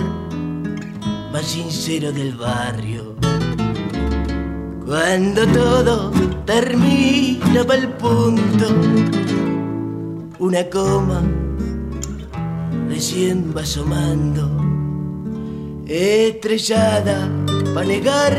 más 1.31 1.45
sincero 1.45 2.11
del 2.11 2.35
barrio. 2.35 3.15
Cuando 4.85 5.45
todo 5.47 6.11
termina 6.45 7.61
el 7.73 7.89
punto 7.89 8.67
una 10.39 10.63
coma 10.69 11.21
recién 12.97 13.53
va 13.55 13.61
asomando, 13.61 14.43
estrellada 15.85 17.29
para 17.75 17.85
negar 17.85 18.35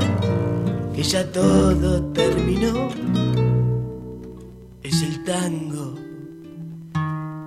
que 0.92 1.04
ya 1.04 1.30
todo 1.30 2.02
terminó. 2.12 2.88
Es 4.82 5.00
el 5.02 5.22
tango 5.22 5.94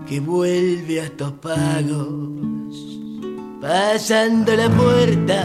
que 0.08 0.22
vuelve 0.22 1.02
a 1.02 1.04
estos 1.04 1.34
pagos, 1.34 2.78
pasando 3.60 4.56
la 4.56 4.70
puerta 4.70 5.44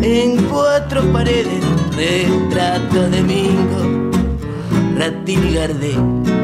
en 0.00 0.44
cuatro 0.44 1.02
paredes, 1.12 1.64
retrato 1.96 3.10
de 3.10 3.22
Mingo, 3.24 4.10
Ratín 4.96 5.44
y 5.44 5.54
Gardel 5.54 6.37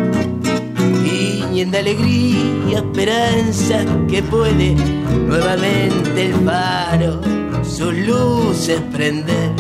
de 1.63 1.79
alegría, 1.79 2.79
esperanza 2.79 3.85
que 4.09 4.21
puede 4.25 4.75
nuevamente 4.75 6.27
el 6.27 6.35
faro 6.45 7.21
sus 7.63 7.95
luces 7.95 8.81
prender. 8.93 9.53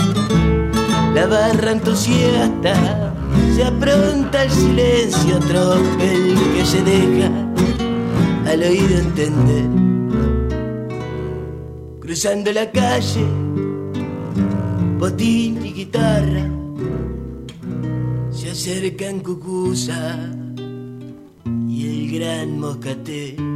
La 1.15 1.27
barra 1.29 1.71
entusiasta 1.71 3.15
se 3.55 3.63
apronta 3.63 4.41
al 4.41 4.51
silencio 4.51 5.39
tropel 5.39 6.35
que 6.57 6.67
se 6.67 6.83
deja 6.83 7.31
al 8.51 8.63
oído 8.63 8.99
entender. 8.99 9.71
Cruzando 12.01 12.53
la 12.53 12.73
calle 12.73 13.25
botín 14.99 15.65
y 15.65 15.73
guitarra 15.73 16.51
se 18.33 18.51
acercan 18.51 19.21
Cucusa 19.21 20.44
y 22.15 22.23
el 22.23 23.54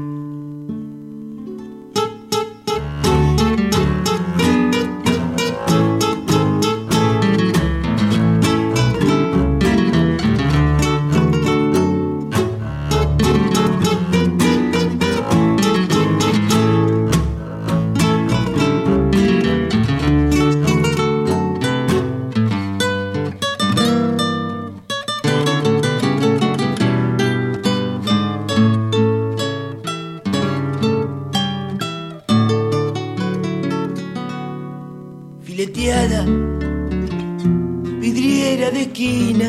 vidriera 38.00 38.70
de 38.70 38.82
esquina, 38.82 39.48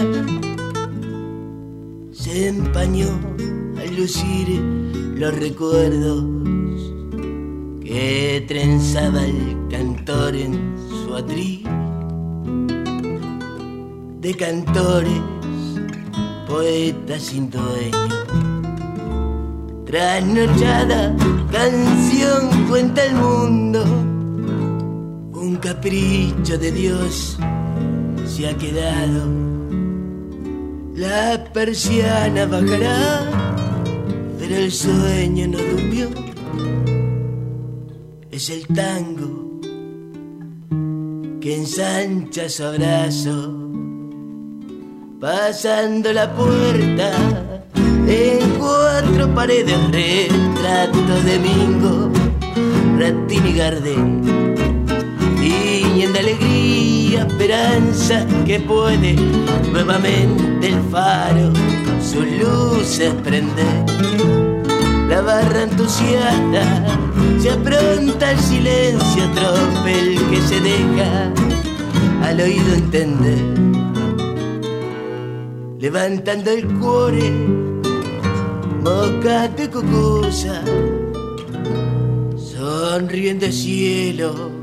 se 2.11 2.47
empañó 2.49 3.07
al 3.77 3.95
lucir 3.95 4.61
los 5.15 5.37
recuerdos 5.37 6.23
que 7.83 8.43
trenzaba 8.47 9.25
el 9.25 9.67
cantor 9.69 10.35
en 10.35 10.75
su 10.89 11.15
atril 11.15 11.63
de 14.21 14.35
cantores, 14.35 15.21
poetas 16.47 17.23
sin 17.23 17.49
dueño. 17.49 17.97
Trasnochada, 19.85 21.15
canción 21.51 22.67
cuenta 22.67 23.05
el 23.05 23.15
mundo 23.15 23.83
un 23.83 24.08
capricho 25.69 26.57
de 26.57 26.71
Dios 26.71 27.37
se 28.25 28.47
ha 28.47 28.57
quedado. 28.57 29.21
La 30.95 31.43
persiana 31.53 32.47
bajará, 32.47 33.29
pero 34.39 34.55
el 34.55 34.71
sueño 34.71 35.47
no 35.47 35.59
durmió. 35.59 36.09
Es 38.31 38.49
el 38.49 38.65
tango 38.65 39.59
que 41.39 41.57
ensancha 41.57 42.49
su 42.49 42.63
abrazo, 42.63 43.53
pasando 45.21 46.11
la 46.13 46.33
puerta 46.33 47.11
en 48.07 48.39
cuatro 48.57 49.35
paredes, 49.35 49.77
retrato 49.91 51.13
de 51.25 51.39
Mingo, 51.39 52.11
Ratín 52.97 53.45
y 53.45 53.53
Gardel 53.53 54.39
alegría, 57.19 57.27
esperanza 57.27 58.25
que 58.45 58.59
puede 58.59 59.15
nuevamente 59.71 60.67
el 60.67 60.81
faro 60.91 61.51
sus 62.01 62.25
luces 62.25 63.13
prender. 63.23 63.85
La 65.07 65.21
barra 65.21 65.63
entusiasta 65.63 66.97
se 67.39 67.49
apronta 67.49 68.29
al 68.29 68.39
silencio 68.39 69.23
tropel 69.31 70.19
que 70.29 70.41
se 70.41 70.59
deja 70.61 71.33
al 72.23 72.41
oído 72.41 72.73
entender. 72.73 73.39
Levantando 75.79 76.51
el 76.51 76.67
cuore, 76.79 77.31
mocate 78.83 79.69
cucusa, 79.69 80.61
sonriendo 82.37 83.45
el 83.45 83.53
cielo 83.53 84.58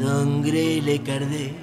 Don 0.00 0.42
Grele 0.42 1.02
Cardé. 1.02 1.54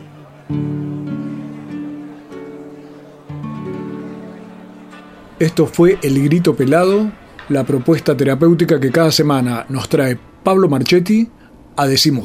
Esto 5.40 5.66
fue 5.66 5.98
El 6.04 6.24
Grito 6.24 6.56
Pelado, 6.56 7.12
la 7.50 7.64
propuesta 7.64 8.16
terapéutica 8.16 8.80
que 8.80 8.92
cada 8.92 9.12
semana 9.12 9.66
nos 9.70 9.90
trae 9.90 10.20
Pablo 10.44 10.70
Marchetti 10.70 11.28
a 11.76 11.88
Decimu. 11.88 12.22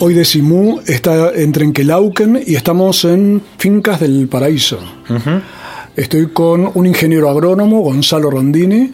Hoy 0.04 0.14
Decimú 0.14 0.80
está 0.84 1.30
en 1.32 1.52
Trenquelauquen 1.52 2.42
y 2.44 2.56
estamos 2.56 3.04
en 3.04 3.40
Fincas 3.56 4.00
del 4.00 4.26
Paraíso. 4.26 4.80
Estoy 5.94 6.26
con 6.30 6.72
un 6.74 6.86
ingeniero 6.86 7.30
agrónomo, 7.30 7.82
Gonzalo 7.82 8.28
Rondini. 8.28 8.92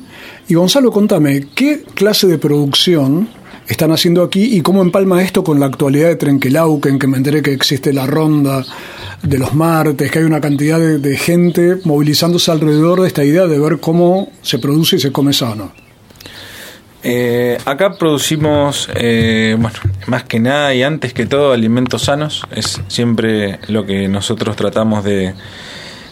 Y 0.49 0.53
Gonzalo, 0.53 0.92
contame, 0.92 1.47
¿qué 1.55 1.83
clase 1.94 2.27
de 2.27 2.37
producción 2.37 3.27
están 3.66 3.90
haciendo 3.90 4.23
aquí 4.23 4.55
y 4.55 4.61
cómo 4.61 4.83
empalma 4.83 5.23
esto 5.23 5.42
con 5.42 5.59
la 5.59 5.64
actualidad 5.64 6.09
de 6.09 6.16
Trenquelauquen, 6.16 6.99
que 6.99 7.07
me 7.07 7.16
enteré 7.16 7.40
que 7.40 7.55
existe 7.55 7.94
la 7.94 8.07
ronda 8.07 8.62
de 9.23 9.38
los 9.38 9.55
martes, 9.55 10.11
que 10.11 10.18
hay 10.18 10.27
una 10.27 10.42
cantidad 10.42 10.79
de, 10.79 10.99
de 10.99 11.16
gente 11.16 11.79
movilizándose 11.85 12.51
alrededor 12.51 13.01
de 13.01 13.07
esta 13.07 13.25
idea 13.25 13.47
de 13.47 13.59
ver 13.59 13.81
cómo 13.81 14.31
se 14.42 14.59
produce 14.59 14.97
y 14.97 15.01
se 15.01 15.11
come 15.11 15.33
sano? 15.33 15.73
Eh, 17.04 17.58
acá 17.64 17.96
producimos, 17.96 18.88
eh, 18.96 19.56
bueno, 19.58 19.78
más 20.06 20.24
que 20.24 20.40
nada 20.40 20.74
y 20.74 20.82
antes 20.82 21.12
que 21.12 21.26
todo 21.26 21.52
alimentos 21.52 22.02
sanos. 22.02 22.42
Es 22.54 22.80
siempre 22.88 23.58
lo 23.68 23.87
que 23.87 24.08
nosotros 24.08 24.56
tratamos 24.56 25.04
de, 25.04 25.34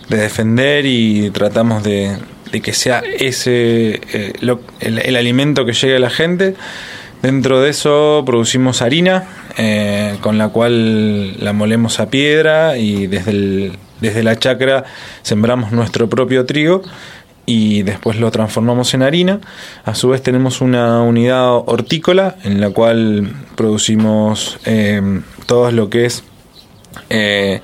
de 0.09 0.16
defender 0.16 0.87
y 0.87 1.31
tratamos 1.31 1.83
de, 1.83 2.16
que 2.62 2.72
sea 2.72 3.03
ese 3.18 4.01
eh, 4.14 4.33
el, 4.81 5.16
alimento 5.16 5.66
que 5.66 5.72
llegue 5.72 5.96
a 5.96 6.01
la 6.01 6.11
gente. 6.11 6.55
Dentro 7.22 7.61
de 7.61 7.70
eso 7.70 8.22
producimos 8.25 8.83
harina, 8.83 9.27
con 10.20 10.38
la 10.38 10.51
cual 10.51 11.42
la 11.42 11.53
molemos 11.53 11.99
a 11.99 12.09
piedra 12.09 12.77
y 12.77 13.07
desde, 13.07 13.72
desde 14.01 14.22
la 14.22 14.38
chacra 14.38 14.85
sembramos 15.22 15.72
nuestro 15.72 16.09
propio 16.09 16.44
trigo 16.44 16.83
y 17.47 17.83
después 17.83 18.19
lo 18.19 18.31
transformamos 18.31 18.93
en 18.95 19.03
harina. 19.03 19.41
A 19.85 19.95
su 19.95 20.09
vez 20.09 20.23
tenemos 20.23 20.61
una 20.61 21.01
unidad 21.03 21.55
hortícola 21.55 22.37
en 22.45 22.61
la 22.61 22.71
cual 22.71 23.31
producimos 23.55 24.59
eh, 24.67 25.23
todo 25.47 25.71
lo 25.71 25.89
que 25.89 26.07
es 26.07 26.25
eh, 27.09 27.61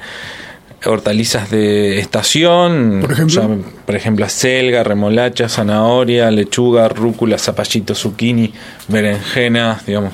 hortalizas 0.85 1.51
de 1.51 1.99
estación, 1.99 2.99
Por 3.03 3.13
ejemplo. 3.13 3.43
o 3.43 3.47
sea, 3.47 3.57
por 3.87 3.95
ejemplo, 3.97 4.25
acelga, 4.25 4.83
remolacha, 4.83 5.49
zanahoria, 5.49 6.31
lechuga, 6.31 6.89
rúcula, 6.89 7.39
zapallito, 7.39 7.95
zucchini, 7.95 8.53
berenjenas, 8.89 9.87
digamos. 9.87 10.13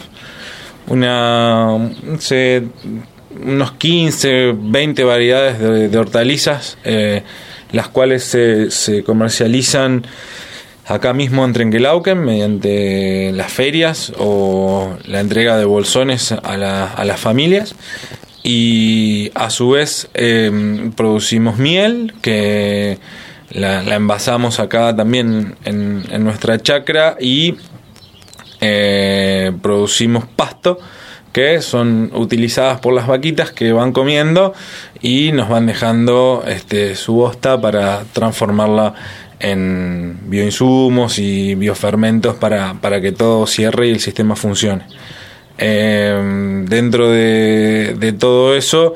Una, 0.89 1.91
sé, 2.19 2.65
unos 3.45 3.73
15, 3.73 4.55
20 4.57 5.05
variedades 5.05 5.59
de, 5.59 5.89
de 5.89 5.99
hortalizas, 5.99 6.79
eh, 6.85 7.23
las 7.73 7.89
cuales 7.89 8.25
se, 8.25 8.71
se 8.71 9.03
comercializan 9.05 10.07
acá 10.87 11.13
mismo 11.13 11.45
en 11.45 11.53
Trenquelauquen 11.53 12.19
mediante 12.25 13.31
las 13.33 13.53
ferias 13.53 14.13
o 14.19 14.97
la 15.07 15.21
entrega 15.21 15.57
de 15.59 15.65
bolsones 15.67 16.33
a, 16.33 16.57
la- 16.57 16.87
a 16.87 17.05
las 17.05 17.21
familias. 17.21 17.75
Y 18.43 19.31
a 19.35 19.51
su 19.51 19.71
vez 19.71 20.09
eh, 20.15 20.91
producimos 20.97 21.59
miel 21.59 22.15
que 22.23 22.99
la, 23.51 23.83
envasamos 23.95 24.59
acá 24.61 24.95
también 24.97 25.57
en, 25.65 26.05
en 26.11 26.25
nuestra 26.25 26.59
chacra 26.63 27.17
y 27.21 27.57
eh, 28.61 29.53
producimos 29.63 30.25
pasto 30.25 30.79
que 31.33 31.61
son 31.61 32.11
utilizadas 32.15 32.81
por 32.81 32.95
las 32.95 33.07
vaquitas 33.07 33.51
que 33.51 33.73
van 33.73 33.93
comiendo 33.93 34.55
y 35.01 35.33
nos 35.33 35.49
van 35.49 35.67
dejando 35.67 36.45
este, 36.47 36.95
su 36.95 37.15
bosta 37.15 37.61
para 37.61 38.05
transformarla 38.13 38.95
en 39.41 40.19
bioinsumos 40.25 41.19
y 41.19 41.55
biofermentos 41.55 42.35
para, 42.37 42.75
para 42.75 43.01
que 43.01 43.13
todo 43.13 43.47
cierre 43.47 43.89
y 43.89 43.91
el 43.93 44.01
sistema 44.01 44.37
funcione. 44.37 44.85
Eh, 45.61 46.65
dentro 46.69 47.11
de, 47.11 47.97
de 47.99 48.13
todo 48.13 48.55
eso, 48.55 48.95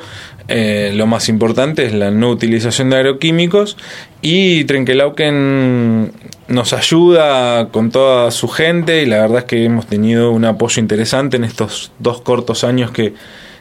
eh, 0.54 0.92
lo 0.94 1.06
más 1.06 1.30
importante 1.30 1.86
es 1.86 1.94
la 1.94 2.10
no 2.10 2.28
utilización 2.28 2.90
de 2.90 2.96
agroquímicos 2.96 3.78
y 4.20 4.64
Trenkelauken 4.64 6.12
nos 6.48 6.74
ayuda 6.74 7.68
con 7.68 7.90
toda 7.90 8.30
su 8.30 8.48
gente 8.48 9.00
y 9.00 9.06
la 9.06 9.22
verdad 9.22 9.38
es 9.38 9.44
que 9.44 9.64
hemos 9.64 9.86
tenido 9.86 10.30
un 10.30 10.44
apoyo 10.44 10.78
interesante 10.78 11.38
en 11.38 11.44
estos 11.44 11.90
dos 12.00 12.20
cortos 12.20 12.64
años 12.64 12.90
que, 12.90 13.14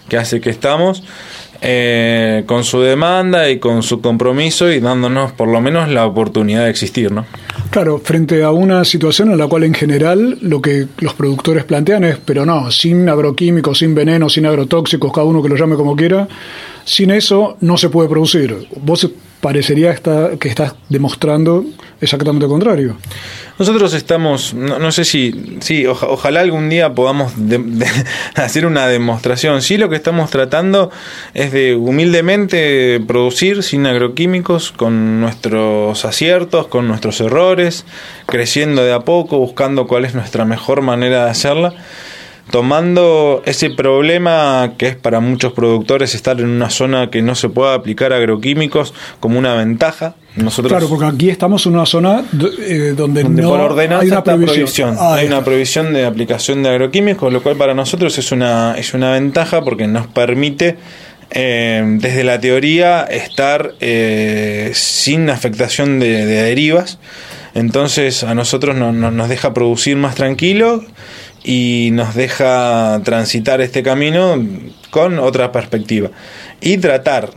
que 0.10 0.18
hace 0.18 0.42
que 0.42 0.50
estamos. 0.50 1.02
Eh, 1.64 2.44
con 2.48 2.64
su 2.64 2.82
demanda 2.82 3.48
y 3.52 3.60
con 3.60 3.84
su 3.84 4.02
compromiso 4.02 4.72
y 4.72 4.80
dándonos 4.80 5.32
por 5.32 5.48
lo 5.48 5.62
menos 5.62 5.90
la 5.90 6.08
oportunidad 6.08 6.64
de 6.64 6.72
existir, 6.72 7.12
¿no? 7.12 7.24
Claro, 7.70 8.02
frente 8.04 8.42
a 8.42 8.50
una 8.50 8.84
situación 8.84 9.32
en 9.32 9.38
la 9.38 9.46
cual 9.46 9.66
en 9.66 9.76
general 9.76 10.40
lo 10.42 10.60
que 10.60 10.88
los 11.02 11.14
productores 11.14 11.64
plantean 11.64 12.04
es, 12.04 12.18
pero 12.18 12.48
no, 12.48 12.72
sin 12.72 13.08
agroquímicos, 13.08 13.78
sin 13.78 13.94
venenos, 13.94 14.34
sin 14.34 14.48
agrotóxicos, 14.48 15.14
cada 15.14 15.28
uno 15.28 15.44
que 15.44 15.50
lo 15.50 15.56
llame 15.56 15.76
como 15.76 15.96
quiera, 15.96 16.28
sin 16.86 17.12
eso 17.12 17.58
no 17.62 17.78
se 17.78 17.90
puede 17.90 18.10
producir. 18.10 18.68
Vos 18.82 19.10
parecería 19.42 19.96
que 19.96 20.48
estás 20.48 20.76
demostrando 20.88 21.66
exactamente 22.00 22.46
lo 22.46 22.50
contrario. 22.50 22.98
Nosotros 23.58 23.94
estamos, 23.94 24.54
no, 24.54 24.92
sé 24.92 25.06
si, 25.06 25.58
sí, 25.60 25.86
ojalá 25.86 26.42
algún 26.42 26.70
día 26.70 26.94
podamos 26.96 27.34
hacer 28.36 28.66
una 28.66 28.88
demostración. 28.88 29.62
Sí, 29.62 29.78
lo 29.78 29.90
que 29.90 29.98
estamos 29.98 30.32
tratando 30.32 30.90
es 31.34 31.52
de 31.52 31.76
humildemente 31.76 33.00
producir 33.06 33.62
sin 33.62 33.86
agroquímicos, 33.86 34.72
con 34.72 35.22
nuestros 35.22 36.06
aciertos, 36.06 36.68
con 36.68 36.88
nuestros 36.88 37.20
errores, 37.22 37.86
creciendo 38.26 38.84
de 38.84 38.94
a 38.94 39.02
poco, 39.02 39.38
buscando 39.38 39.86
cuál 39.86 40.06
es 40.06 40.16
nuestra 40.16 40.46
mejor 40.46 40.82
manera 40.82 41.26
de 41.26 41.32
hacerla 41.32 41.74
tomando 42.50 43.42
ese 43.46 43.70
problema 43.70 44.74
que 44.78 44.88
es 44.88 44.96
para 44.96 45.20
muchos 45.20 45.54
productores 45.54 46.16
estar 46.16 46.40
en 46.40 46.50
una 46.50 46.70
zona 46.70 47.10
que 47.10 47.22
no 47.22 47.36
se 47.36 47.50
pueda 47.50 47.74
aplicar 47.74 48.14
agroquímicos 48.14 48.94
como 49.20 49.38
una 49.40 49.56
ventaja. 49.56 50.16
Nosotros, 50.36 50.72
claro, 50.72 50.88
porque 50.88 51.06
aquí 51.06 51.30
estamos 51.30 51.66
en 51.66 51.74
una 51.74 51.86
zona 51.86 52.24
eh, 52.62 52.94
donde, 52.96 53.24
no 53.26 53.50
por 53.50 53.60
ordenanza 53.60 54.02
hay 54.02 54.08
una 54.08 54.24
prohibición. 54.24 54.96
Ah, 54.98 55.16
hay 55.16 55.28
una 55.28 55.44
prohibición 55.44 55.94
de 55.94 56.06
aplicación 56.06 56.64
de 56.64 56.70
agroquímicos, 56.70 57.32
lo 57.32 57.44
cual 57.44 57.58
para 57.58 57.74
nosotros 57.74 58.18
es 58.18 58.32
una, 58.32 58.76
es 58.78 58.94
una 58.94 59.12
ventaja 59.12 59.62
porque 59.62 59.88
nos 59.88 60.08
permite 60.08 60.78
eh, 61.32 61.84
desde 62.00 62.24
la 62.26 62.40
teoría 62.40 63.04
estar 63.04 63.76
eh, 63.80 64.72
sin 64.74 65.30
afectación 65.30 66.00
de, 66.00 66.26
derivas. 66.26 67.00
Entonces 67.54 68.24
a 68.24 68.34
nosotros 68.34 68.76
nos 68.76 69.30
deja 69.30 69.54
producir 69.54 69.98
más 69.98 70.16
tranquilo 70.16 70.84
y 71.44 71.90
nos 71.94 72.16
deja 72.16 73.02
transitar 73.04 73.62
este 73.62 73.84
camino 73.84 74.36
con 74.90 75.20
otra 75.20 75.52
perspectiva 75.52 76.10
y 76.60 76.78
tratar 76.78 77.32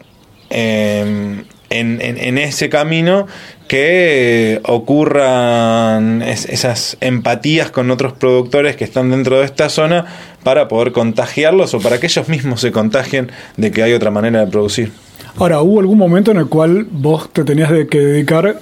em, 0.51 1.45
en, 1.71 2.39
ese 2.39 2.69
camino 2.69 3.27
que 3.67 4.61
ocurran 4.65 6.23
esas 6.23 6.97
empatías 7.01 7.71
con 7.71 7.91
otros 7.91 8.13
productores 8.13 8.77
que 8.77 8.85
están 8.85 9.11
dentro 9.11 9.39
de 9.39 9.47
esta 9.47 9.69
zona 9.69 10.07
para 10.43 10.69
poder 10.69 10.93
contagiarlos 10.93 11.75
o 11.75 11.81
para 11.81 11.99
que 11.99 12.07
ellos 12.07 12.29
mismos 12.29 12.61
se 12.61 12.71
contagien 12.71 13.33
de 13.57 13.71
que 13.71 13.83
hay 13.83 13.93
otra 13.93 14.11
manera 14.11 14.45
de 14.45 14.51
producir. 14.51 14.93
Ahora, 15.37 15.61
¿hubo 15.63 15.81
algún 15.81 15.99
momento 15.99 16.31
en 16.31 16.37
el 16.37 16.47
cual 16.47 16.87
vos 16.91 17.33
te 17.33 17.43
tenías 17.43 17.71
de 17.71 17.89
que 17.89 17.99
dedicar 17.99 18.61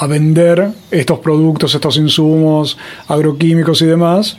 a 0.00 0.06
vender 0.06 0.70
estos 0.90 1.18
productos, 1.18 1.74
estos 1.74 1.98
insumos 1.98 2.78
agroquímicos 3.06 3.82
y 3.82 3.86
demás. 3.86 4.38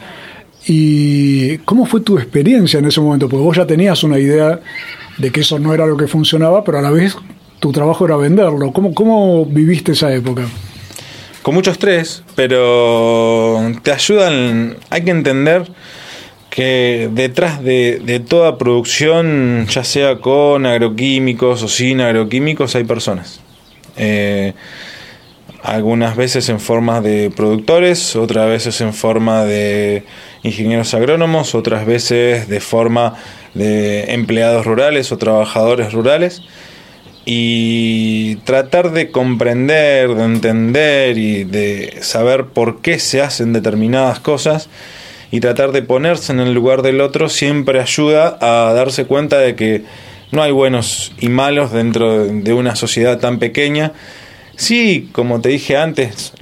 ¿Y 0.65 1.59
cómo 1.59 1.85
fue 1.85 2.01
tu 2.01 2.17
experiencia 2.17 2.79
en 2.79 2.85
ese 2.85 2.99
momento? 2.99 3.29
Porque 3.29 3.43
vos 3.43 3.57
ya 3.57 3.67
tenías 3.67 4.03
una 4.03 4.17
idea 4.17 4.59
de 5.19 5.31
que 5.31 5.41
eso 5.41 5.59
no 5.59 5.71
era 5.73 5.85
lo 5.85 5.97
que 5.97 6.07
funcionaba, 6.07 6.63
pero 6.63 6.79
a 6.79 6.81
la 6.81 6.89
vez 6.89 7.15
tu 7.59 7.71
trabajo 7.71 8.05
era 8.05 8.17
venderlo. 8.17 8.71
¿Cómo, 8.71 8.95
cómo 8.95 9.45
viviste 9.45 9.91
esa 9.91 10.11
época? 10.11 10.47
Con 11.43 11.53
mucho 11.53 11.69
estrés, 11.69 12.23
pero 12.35 13.59
te 13.83 13.91
ayudan, 13.91 14.77
hay 14.89 15.03
que 15.03 15.11
entender 15.11 15.71
que 16.49 17.07
detrás 17.13 17.63
de, 17.63 18.01
de, 18.03 18.19
toda 18.19 18.57
producción, 18.57 19.67
ya 19.69 19.83
sea 19.83 20.17
con 20.17 20.65
agroquímicos 20.65 21.61
o 21.61 21.67
sin 21.67 22.01
agroquímicos, 22.01 22.75
hay 22.75 22.83
personas. 22.83 23.41
Eh, 23.95 24.53
algunas 25.63 26.15
veces 26.15 26.49
en 26.49 26.59
forma 26.59 27.01
de 27.01 27.31
productores, 27.35 28.15
otras 28.15 28.47
veces 28.47 28.81
en 28.81 28.93
forma 28.93 29.43
de 29.45 30.03
ingenieros 30.43 30.93
agrónomos, 30.93 31.55
otras 31.55 31.85
veces 31.85 32.47
de 32.47 32.59
forma 32.59 33.15
de 33.53 34.13
empleados 34.13 34.65
rurales 34.65 35.11
o 35.11 35.17
trabajadores 35.17 35.93
rurales. 35.93 36.41
Y 37.23 38.37
tratar 38.37 38.91
de 38.91 39.11
comprender, 39.11 40.15
de 40.15 40.23
entender 40.23 41.17
y 41.19 41.43
de 41.43 41.99
saber 42.01 42.45
por 42.45 42.81
qué 42.81 42.97
se 42.97 43.21
hacen 43.21 43.53
determinadas 43.53 44.19
cosas 44.19 44.69
y 45.29 45.39
tratar 45.39 45.71
de 45.71 45.83
ponerse 45.83 46.33
en 46.33 46.39
el 46.39 46.53
lugar 46.53 46.81
del 46.81 46.99
otro 46.99 47.29
siempre 47.29 47.79
ayuda 47.79 48.37
a 48.41 48.73
darse 48.73 49.05
cuenta 49.05 49.37
de 49.37 49.55
que 49.55 49.83
no 50.31 50.41
hay 50.41 50.51
buenos 50.51 51.13
y 51.19 51.29
malos 51.29 51.71
dentro 51.71 52.25
de 52.25 52.53
una 52.53 52.75
sociedad 52.75 53.19
tan 53.19 53.37
pequeña 53.37 53.93
Sí, 54.61 55.09
como 55.11 55.41
te 55.41 55.49
dije 55.49 55.75
antes, 55.75 56.33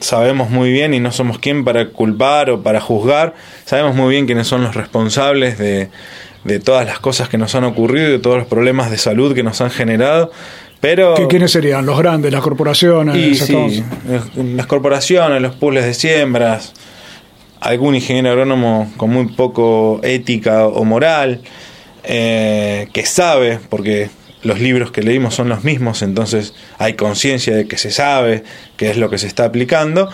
sabemos 0.00 0.48
muy 0.48 0.72
bien 0.72 0.94
y 0.94 0.98
no 0.98 1.12
somos 1.12 1.38
quien 1.38 1.62
para 1.62 1.90
culpar 1.90 2.48
o 2.48 2.62
para 2.62 2.80
juzgar, 2.80 3.34
sabemos 3.66 3.94
muy 3.94 4.14
bien 4.14 4.24
quiénes 4.24 4.46
son 4.46 4.64
los 4.64 4.74
responsables 4.74 5.58
de, 5.58 5.90
de 6.44 6.58
todas 6.58 6.86
las 6.86 7.00
cosas 7.00 7.28
que 7.28 7.36
nos 7.36 7.54
han 7.54 7.64
ocurrido 7.64 8.08
y 8.08 8.12
de 8.12 8.18
todos 8.18 8.38
los 8.38 8.46
problemas 8.46 8.90
de 8.90 8.96
salud 8.96 9.34
que 9.34 9.42
nos 9.42 9.60
han 9.60 9.70
generado. 9.70 10.32
Pero, 10.80 11.28
¿Quiénes 11.28 11.52
serían? 11.52 11.84
¿Los 11.84 11.98
grandes? 11.98 12.32
¿Las 12.32 12.40
corporaciones? 12.40 13.38
sí, 13.40 13.84
las 14.36 14.66
corporaciones, 14.66 15.42
los 15.42 15.54
pools 15.54 15.84
de 15.84 15.92
siembras, 15.92 16.72
algún 17.60 17.94
ingeniero 17.94 18.30
agrónomo 18.30 18.90
con 18.96 19.10
muy 19.10 19.26
poco 19.26 20.00
ética 20.02 20.66
o 20.66 20.82
moral, 20.86 21.42
eh, 22.04 22.88
que 22.94 23.04
sabe, 23.04 23.60
porque 23.68 24.08
los 24.44 24.60
libros 24.60 24.90
que 24.90 25.02
leímos 25.02 25.34
son 25.34 25.48
los 25.48 25.64
mismos, 25.64 26.02
entonces 26.02 26.54
hay 26.78 26.94
conciencia 26.94 27.56
de 27.56 27.66
que 27.66 27.76
se 27.76 27.90
sabe 27.90 28.44
qué 28.76 28.90
es 28.90 28.96
lo 28.96 29.10
que 29.10 29.18
se 29.18 29.26
está 29.26 29.46
aplicando. 29.46 30.08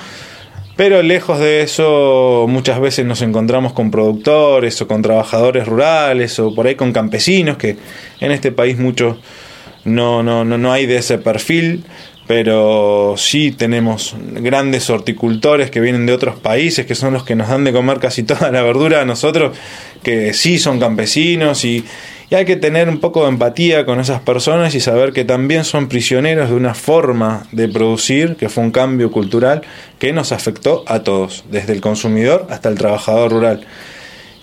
Pero 0.77 1.03
lejos 1.03 1.39
de 1.39 1.61
eso, 1.61 2.47
muchas 2.49 2.81
veces 2.81 3.05
nos 3.05 3.21
encontramos 3.21 3.75
con 3.75 3.91
productores 3.91 4.81
o 4.81 4.89
con 4.89 5.03
trabajadores 5.03 5.67
rurales 5.67 6.39
o 6.39 6.55
por 6.55 6.67
ahí 6.67 6.75
con 6.75 6.93
campesinos, 6.93 7.59
que 7.59 7.77
en 8.21 8.31
este 8.33 8.51
país 8.51 8.79
muchos 8.79 9.19
no, 9.85 10.23
no, 10.23 10.45
no, 10.45 10.57
no 10.57 10.73
hay 10.73 10.87
de 10.87 10.97
ese 10.97 11.19
perfil, 11.19 11.85
pero 12.27 13.17
sí 13.17 13.51
tenemos 13.51 14.15
grandes 14.35 14.89
horticultores 14.89 15.71
que 15.71 15.81
vienen 15.81 16.07
de 16.07 16.13
otros 16.13 16.37
países, 16.37 16.87
que 16.87 16.95
son 16.95 17.13
los 17.13 17.25
que 17.25 17.35
nos 17.35 17.49
dan 17.49 17.65
de 17.65 17.73
comer 17.73 17.99
casi 17.99 18.23
toda 18.23 18.53
la 18.53 18.63
verdura 18.63 19.01
a 19.01 19.05
nosotros, 19.05 19.59
que 20.03 20.33
sí 20.33 20.59
son 20.59 20.79
campesinos 20.79 21.65
y, 21.65 21.85
y 22.31 22.37
hay 22.37 22.45
que 22.45 22.57
tener 22.57 22.89
un 22.89 23.01
poco 23.01 23.25
de 23.25 23.29
empatía 23.29 23.85
con 23.85 23.99
esas 23.99 24.21
personas 24.21 24.75
y 24.77 24.81
saber 24.81 25.13
que 25.13 25.25
también 25.25 25.65
son 25.65 25.89
prisioneros 25.89 26.49
de 26.49 26.55
una 26.55 26.75
forma 26.75 27.47
de 27.51 27.69
producir, 27.69 28.37
que 28.37 28.49
fue 28.49 28.63
un 28.63 28.71
cambio 28.71 29.11
cultural 29.11 29.63
que 29.99 30.13
nos 30.13 30.31
afectó 30.31 30.85
a 30.87 31.01
todos, 31.01 31.45
desde 31.51 31.73
el 31.73 31.81
consumidor 31.81 32.47
hasta 32.49 32.69
el 32.69 32.79
trabajador 32.79 33.33
rural. 33.33 33.67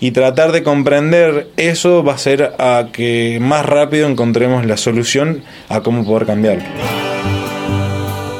Y 0.00 0.10
tratar 0.10 0.52
de 0.52 0.62
comprender 0.62 1.48
eso 1.56 2.04
va 2.04 2.12
a 2.14 2.18
ser 2.18 2.52
a 2.58 2.88
que 2.92 3.38
más 3.40 3.64
rápido 3.64 4.06
encontremos 4.06 4.66
la 4.66 4.76
solución 4.76 5.42
a 5.70 5.80
cómo 5.80 6.04
poder 6.04 6.26
cambiarlo 6.26 6.64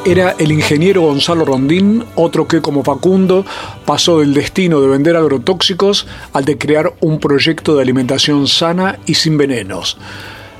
era 0.05 0.35
el 0.39 0.51
ingeniero 0.51 1.01
Gonzalo 1.01 1.45
Rondín, 1.45 2.03
otro 2.15 2.47
que 2.47 2.61
como 2.61 2.83
Facundo 2.83 3.45
pasó 3.85 4.19
del 4.19 4.33
destino 4.33 4.81
de 4.81 4.87
vender 4.87 5.15
agrotóxicos 5.15 6.07
al 6.33 6.45
de 6.45 6.57
crear 6.57 6.93
un 7.01 7.19
proyecto 7.19 7.75
de 7.75 7.81
alimentación 7.81 8.47
sana 8.47 8.99
y 9.05 9.15
sin 9.15 9.37
venenos. 9.37 9.97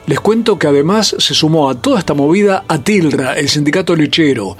Les 0.08 0.20
cuento 0.20 0.60
que 0.60 0.68
además 0.68 1.16
se 1.18 1.34
sumó 1.34 1.70
a 1.70 1.76
toda 1.76 2.00
esta 2.00 2.14
movida 2.14 2.64
a 2.68 2.80
Tilra, 2.80 3.34
el 3.34 3.48
sindicato 3.48 3.96
lechero, 3.96 4.58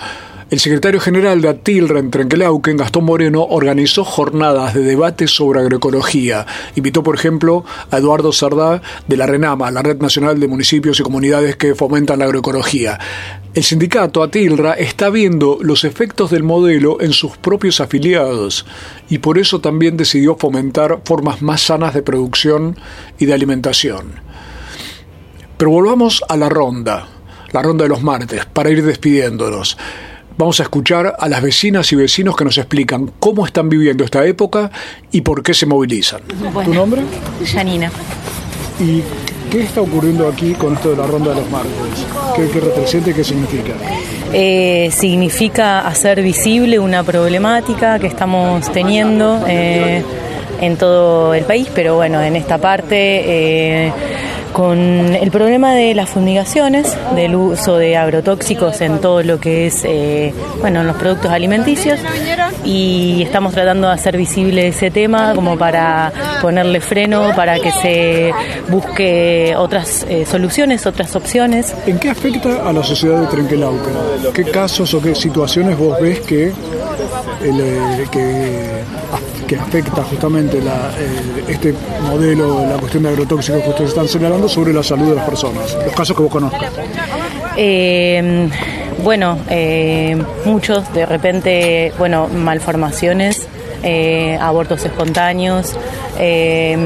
el 0.50 0.60
secretario 0.60 1.00
general 1.00 1.42
de 1.42 1.50
Atilra 1.50 2.00
en 2.00 2.10
Trenquelauquen, 2.10 2.78
Gastón 2.78 3.06
Moreno, 3.06 3.46
organizó 3.48 4.04
jornadas 4.04 4.74
de 4.74 4.82
debate 4.82 5.28
sobre 5.28 5.60
agroecología. 5.60 6.48
Invitó, 6.76 7.04
por 7.04 7.14
ejemplo, 7.14 7.66
a 7.92 7.98
Eduardo 7.98 8.32
Sardá 8.32 8.82
de 9.08 9.18
la 9.18 9.28
RENAMA, 9.28 9.70
la 9.70 9.84
Red 9.84 10.02
Nacional 10.02 10.40
de 10.40 10.48
Municipios 10.48 11.00
y 11.00 11.04
Comunidades 11.04 11.56
que 11.56 11.76
fomentan 11.76 12.18
la 12.18 12.26
agroecología. 12.26 12.98
El 13.54 13.64
sindicato 13.64 14.24
Atilra 14.24 14.74
está 14.74 15.12
viendo 15.12 15.60
los 15.62 15.84
efectos 15.84 16.32
del 16.32 16.42
modelo 16.42 17.00
en 17.00 17.14
sus 17.14 17.38
propios 17.38 17.80
afiliados 17.80 18.66
y 19.08 19.20
por 19.20 19.38
eso 19.38 19.62
también 19.62 19.98
decidió 19.98 20.36
fomentar 20.36 21.02
formas 21.06 21.44
más 21.44 21.62
sanas 21.62 21.94
de 21.94 22.02
producción 22.02 22.76
y 23.20 23.28
de 23.28 23.34
alimentación. 23.34 24.14
Pero 25.58 25.70
volvamos 25.70 26.24
a 26.28 26.36
la 26.38 26.50
ronda, 26.50 27.08
la 27.52 27.62
ronda 27.62 27.84
de 27.84 27.90
los 27.90 28.02
martes, 28.02 28.46
para 28.46 28.72
ir 28.72 28.84
despidiéndonos. 28.84 29.78
Vamos 30.40 30.62
a 30.62 30.64
escuchar 30.64 31.18
a 31.20 31.28
las 31.28 31.42
vecinas 31.42 31.92
y 31.92 31.98
vecinos 31.98 32.34
que 32.38 32.46
nos 32.46 32.58
explican 32.58 33.12
cómo 33.20 33.46
están 33.46 33.68
viviendo 33.68 34.06
esta 34.06 34.26
época 34.26 34.72
y 35.12 35.20
por 35.20 35.44
qué 35.44 35.54
se 35.54 35.66
movilizan. 35.66 36.22
¿Tu 36.64 36.74
nombre? 36.74 37.02
Janina. 37.46 37.92
¿Y 38.80 39.04
¿Qué 39.52 39.64
está 39.64 39.82
ocurriendo 39.82 40.30
aquí 40.30 40.54
con 40.54 40.76
esto 40.76 40.92
de 40.92 40.96
la 40.96 41.08
ronda 41.08 41.32
de 41.32 41.42
los 41.42 41.52
martes? 41.52 41.74
¿Qué, 42.38 42.48
qué 42.48 42.60
representa 42.62 43.10
y 43.10 43.14
qué 43.16 43.24
significa? 43.26 43.74
Eh, 44.32 44.90
significa 44.94 45.82
hacer 45.86 46.22
visible 46.22 46.80
una 46.80 47.04
problemática 47.04 48.00
que 48.00 48.08
estamos 48.08 48.72
teniendo 48.72 49.44
eh, 49.46 50.02
en 50.62 50.78
todo 50.78 51.34
el 51.34 51.44
país, 51.44 51.68
pero 51.76 51.96
bueno, 51.96 52.22
en 52.22 52.38
esta 52.38 52.60
parte 52.60 53.88
eh, 53.88 53.94
con 54.54 54.80
el 54.80 55.32
problema 55.32 55.74
de 55.74 55.94
las 55.94 56.10
fumigaciones, 56.10 56.98
del 57.16 57.36
uso 57.36 57.78
de 57.78 57.98
agrotóxicos 57.98 58.82
en 58.82 59.00
todo 59.00 59.24
lo 59.24 59.40
que 59.40 59.68
es, 59.68 59.84
eh, 59.86 60.34
bueno, 60.62 60.82
en 60.82 60.88
los 60.88 60.98
productos 60.98 61.32
alimenticios 61.32 62.00
y 62.66 63.24
estamos 63.24 63.54
tratando 63.54 63.88
de 63.88 63.94
hacer 63.94 64.18
visible 64.18 64.68
ese 64.68 64.92
tema 64.92 65.34
como 65.34 65.58
para 65.58 66.12
ponerle 66.42 66.82
freno, 66.82 67.32
para 67.36 67.60
que 67.60 67.72
se 67.72 68.34
busque 68.70 69.54
otras 69.58 70.06
eh, 70.10 70.26
soluciones, 70.26 70.86
otras 70.86 71.16
opciones. 71.16 71.74
¿En 71.86 72.00
qué 72.00 72.10
afecta 72.10 72.68
a 72.68 72.74
la 72.74 72.84
sociedad 72.84 73.22
de 73.22 73.28
Trenquelauquen? 73.28 73.94
¿Qué 74.34 74.46
casos 74.46 74.94
o 74.94 75.02
qué 75.02 75.16
situaciones 75.16 75.78
vos 75.78 76.00
ves 76.00 76.20
que, 76.22 76.52
el, 77.44 77.60
eh, 77.60 78.08
que, 78.12 78.84
que 79.50 79.56
afecta 79.56 80.04
justamente 80.04 80.62
la, 80.62 80.92
eh, 81.00 81.44
este 81.48 81.74
modelo, 82.04 82.68
la 82.68 82.78
cuestión 82.78 83.02
de 83.02 83.10
agrotóxicos 83.10 83.64
que 83.64 83.70
ustedes 83.70 83.90
están 83.90 84.08
señalando 84.08 84.48
sobre 84.48 84.72
la 84.72 84.84
salud 84.84 85.10
de 85.10 85.16
las 85.16 85.26
personas? 85.26 85.76
Los 85.84 85.96
casos 85.96 86.16
que 86.16 86.22
vos 86.22 86.32
conozcas. 86.32 86.72
Eh, 87.58 88.48
bueno, 89.04 89.40
eh, 89.50 90.16
muchos 90.46 90.94
de 90.94 91.08
repente, 91.08 91.92
bueno, 91.98 92.28
malformaciones, 92.28 93.48
eh, 93.82 94.38
abortos 94.40 94.86
espontáneos, 94.86 95.76
eh, 96.20 96.78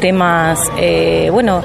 temas, 0.00 0.70
eh, 0.78 1.28
bueno, 1.32 1.62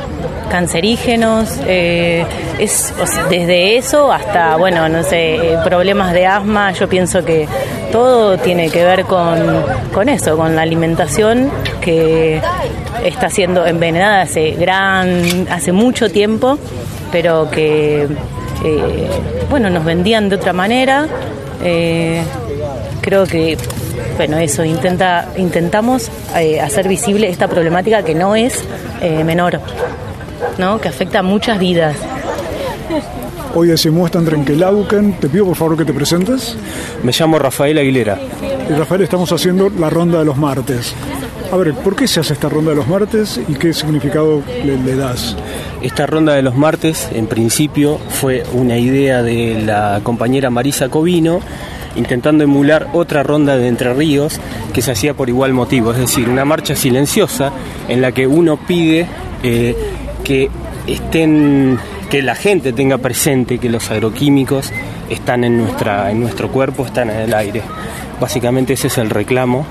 cancerígenos, 0.49 1.59
eh, 1.67 2.25
es 2.59 2.93
desde 3.29 3.77
eso 3.77 4.11
hasta, 4.11 4.55
bueno, 4.57 4.87
no 4.89 5.03
sé, 5.03 5.57
problemas 5.63 6.13
de 6.13 6.25
asma, 6.25 6.71
yo 6.71 6.87
pienso 6.87 7.23
que 7.23 7.47
todo 7.91 8.37
tiene 8.37 8.69
que 8.69 8.83
ver 8.83 9.05
con, 9.05 9.37
con 9.93 10.09
eso, 10.09 10.37
con 10.37 10.55
la 10.55 10.61
alimentación 10.61 11.51
que 11.81 12.41
está 13.03 13.29
siendo 13.29 13.65
envenenada 13.65 14.21
hace 14.21 14.51
gran, 14.51 15.47
hace 15.49 15.71
mucho 15.71 16.09
tiempo, 16.09 16.57
pero 17.11 17.49
que 17.49 18.07
eh, 18.63 19.07
bueno, 19.49 19.69
nos 19.69 19.85
vendían 19.85 20.29
de 20.29 20.35
otra 20.35 20.53
manera. 20.53 21.07
Eh, 21.63 22.21
creo 23.01 23.25
que, 23.25 23.57
bueno, 24.17 24.37
eso, 24.37 24.63
intenta, 24.63 25.29
intentamos 25.37 26.09
eh, 26.35 26.61
hacer 26.61 26.87
visible 26.87 27.29
esta 27.29 27.47
problemática 27.47 28.03
que 28.03 28.15
no 28.15 28.35
es 28.35 28.63
eh, 29.01 29.23
menor, 29.23 29.59
¿no? 30.57 30.79
que 30.79 30.87
afecta 30.87 31.19
a 31.19 31.23
muchas 31.23 31.59
vidas. 31.59 31.95
Hoy 33.53 33.73
muestra 33.89 34.19
en 34.19 34.27
Trenquelauquen. 34.27 35.13
Te 35.13 35.29
pido 35.29 35.45
por 35.45 35.55
favor 35.55 35.77
que 35.77 35.85
te 35.85 35.93
presentes. 35.93 36.57
Me 37.03 37.13
llamo 37.13 37.39
Rafael 37.39 37.77
Aguilera. 37.77 38.19
Y 38.69 38.73
Rafael, 38.73 39.01
estamos 39.01 39.31
haciendo 39.31 39.69
la 39.69 39.89
ronda 39.89 40.19
de 40.19 40.25
los 40.25 40.35
martes. 40.35 40.93
A 41.51 41.55
ver, 41.55 41.73
¿por 41.73 41.95
qué 41.95 42.05
se 42.07 42.19
hace 42.19 42.33
esta 42.33 42.49
ronda 42.49 42.71
de 42.71 42.75
los 42.75 42.87
martes 42.87 43.39
y 43.47 43.53
qué 43.53 43.73
significado 43.73 44.43
le, 44.63 44.77
le 44.77 44.95
das? 44.95 45.37
Esta 45.81 46.05
ronda 46.05 46.33
de 46.33 46.41
los 46.41 46.55
martes, 46.55 47.07
en 47.13 47.27
principio, 47.27 47.97
fue 48.09 48.43
una 48.53 48.77
idea 48.77 49.23
de 49.23 49.61
la 49.65 50.01
compañera 50.03 50.49
Marisa 50.49 50.89
Covino, 50.89 51.39
intentando 51.95 52.43
emular 52.43 52.87
otra 52.93 53.23
ronda 53.23 53.57
de 53.57 53.67
Entre 53.67 53.93
Ríos 53.93 54.39
que 54.73 54.81
se 54.81 54.91
hacía 54.91 55.13
por 55.13 55.29
igual 55.29 55.53
motivo, 55.53 55.91
es 55.91 55.97
decir, 55.97 56.29
una 56.29 56.45
marcha 56.45 56.75
silenciosa 56.75 57.51
en 57.87 58.01
la 58.01 58.11
que 58.11 58.27
uno 58.27 58.57
pide 58.57 59.07
eh, 59.43 59.75
que 60.23 60.49
estén, 60.87 61.77
que 62.09 62.21
la 62.21 62.35
gente 62.35 62.73
tenga 62.73 62.97
presente 62.97 63.57
que 63.57 63.69
los 63.69 63.89
agroquímicos 63.91 64.71
están 65.09 65.43
en 65.43 65.57
nuestra, 65.57 66.11
en 66.11 66.19
nuestro 66.19 66.49
cuerpo, 66.49 66.85
están 66.85 67.09
en 67.09 67.17
el 67.21 67.33
aire. 67.33 67.61
Básicamente 68.19 68.73
ese 68.73 68.87
es 68.87 68.97
el 68.97 69.09
reclamo 69.09 69.65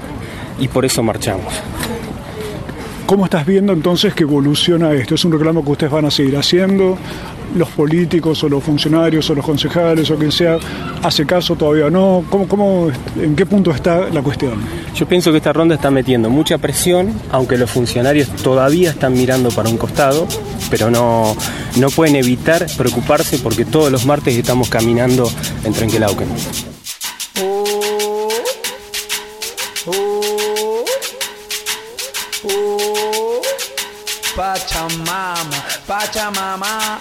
y 0.58 0.68
por 0.68 0.84
eso 0.84 1.02
marchamos. 1.02 1.52
¿Cómo 3.06 3.26
estás 3.26 3.44
viendo 3.44 3.72
entonces 3.74 4.14
que 4.14 4.22
evoluciona 4.22 4.92
esto? 4.92 5.14
¿Es 5.14 5.24
un 5.26 5.32
reclamo 5.32 5.62
que 5.62 5.72
ustedes 5.72 5.92
van 5.92 6.06
a 6.06 6.10
seguir 6.10 6.36
haciendo? 6.38 6.96
¿Los 7.54 7.68
políticos 7.70 8.42
o 8.42 8.48
los 8.48 8.62
funcionarios 8.62 9.30
o 9.30 9.34
los 9.34 9.44
concejales 9.44 10.10
o 10.10 10.16
quien 10.16 10.32
sea 10.32 10.58
hace 11.02 11.24
caso 11.24 11.54
todavía 11.54 11.88
no? 11.88 12.24
¿Cómo, 12.28 12.48
cómo, 12.48 12.88
¿En 13.16 13.36
qué 13.36 13.46
punto 13.46 13.70
está 13.70 14.08
la 14.10 14.22
cuestión? 14.22 14.54
Yo 14.94 15.06
pienso 15.06 15.30
que 15.30 15.38
esta 15.38 15.52
ronda 15.52 15.74
está 15.74 15.90
metiendo 15.90 16.30
mucha 16.30 16.58
presión, 16.58 17.12
aunque 17.30 17.56
los 17.56 17.70
funcionarios 17.70 18.28
todavía 18.42 18.90
están 18.90 19.12
mirando 19.12 19.50
para 19.50 19.68
un 19.68 19.76
costado, 19.76 20.26
pero 20.70 20.90
no, 20.90 21.36
no 21.76 21.90
pueden 21.90 22.16
evitar 22.16 22.66
preocuparse 22.76 23.38
porque 23.38 23.64
todos 23.64 23.90
los 23.90 24.04
martes 24.06 24.36
estamos 24.36 24.68
caminando 24.68 25.30
en 25.64 25.72
Trenquelauquen. 25.72 26.28
Pachamama, 34.36 35.64
Pachamama, 35.86 36.98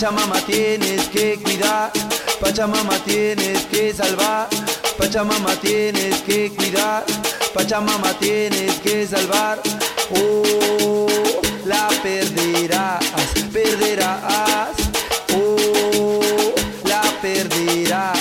Pachamama 0.00 0.40
tienes 0.46 1.08
que 1.10 1.38
cuidar, 1.42 1.92
Pachamama 2.40 2.96
tienes 3.04 3.66
que 3.66 3.92
salvar, 3.92 4.48
Pachamama 4.96 5.54
tienes 5.56 6.22
que 6.22 6.50
cuidar, 6.56 7.04
Pachamama 7.52 8.14
tienes 8.14 8.76
que 8.76 9.06
salvar. 9.06 9.60
Oh, 10.16 11.06
la 11.66 11.88
perderás, 12.02 13.04
perderás. 13.52 14.72
Oh, 15.34 16.54
la 16.84 17.02
perderás, 17.20 18.18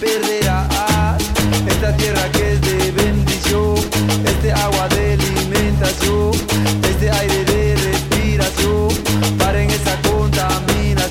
perderás. 0.00 1.22
Esta 1.68 1.94
tierra 1.98 2.32
que 2.32 2.52
es 2.52 2.60
de 2.62 2.90
bendición, 2.92 3.76
este 4.24 4.50
agua 4.50 4.88
de 4.88 5.12
alimentación, 5.12 6.32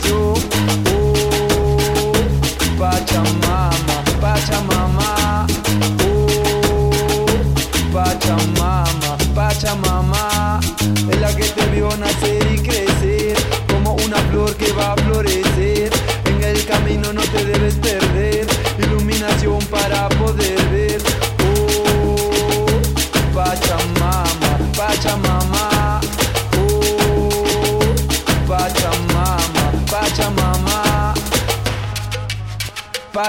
you. 0.08 0.87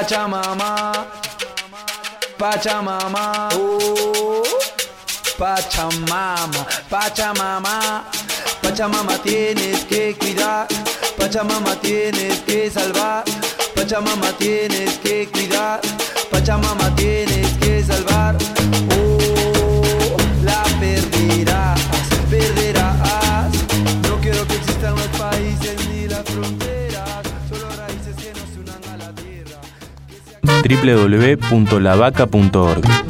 Pachamama. 0.08 1.06
Pachamama. 2.38 3.50
Oh, 3.52 4.42
Pachamama, 5.36 6.64
Pachamama. 6.88 8.04
Pachamama 8.62 9.22
tienes 9.22 9.84
que 9.84 10.14
cuidar. 10.18 10.66
Pachamama 11.18 11.78
tienes 11.82 12.40
que 12.46 12.70
salvar. 12.70 13.22
Pachamama 13.74 14.32
tienes 14.38 14.96
que 15.00 15.28
cuidar. 15.30 15.82
Pachamama 16.30 16.96
tienes 16.96 17.46
que 17.58 17.82
salvar. 17.82 18.34
Oh, 18.96 20.16
la 20.42 20.62
perderás, 20.80 21.80
perderás. 22.30 23.52
No 24.08 24.18
quiero 24.22 24.46
que 24.46 24.54
existan 24.54 24.94
los 24.94 25.08
países 25.18 25.77
www.lavaca.org 30.68 33.07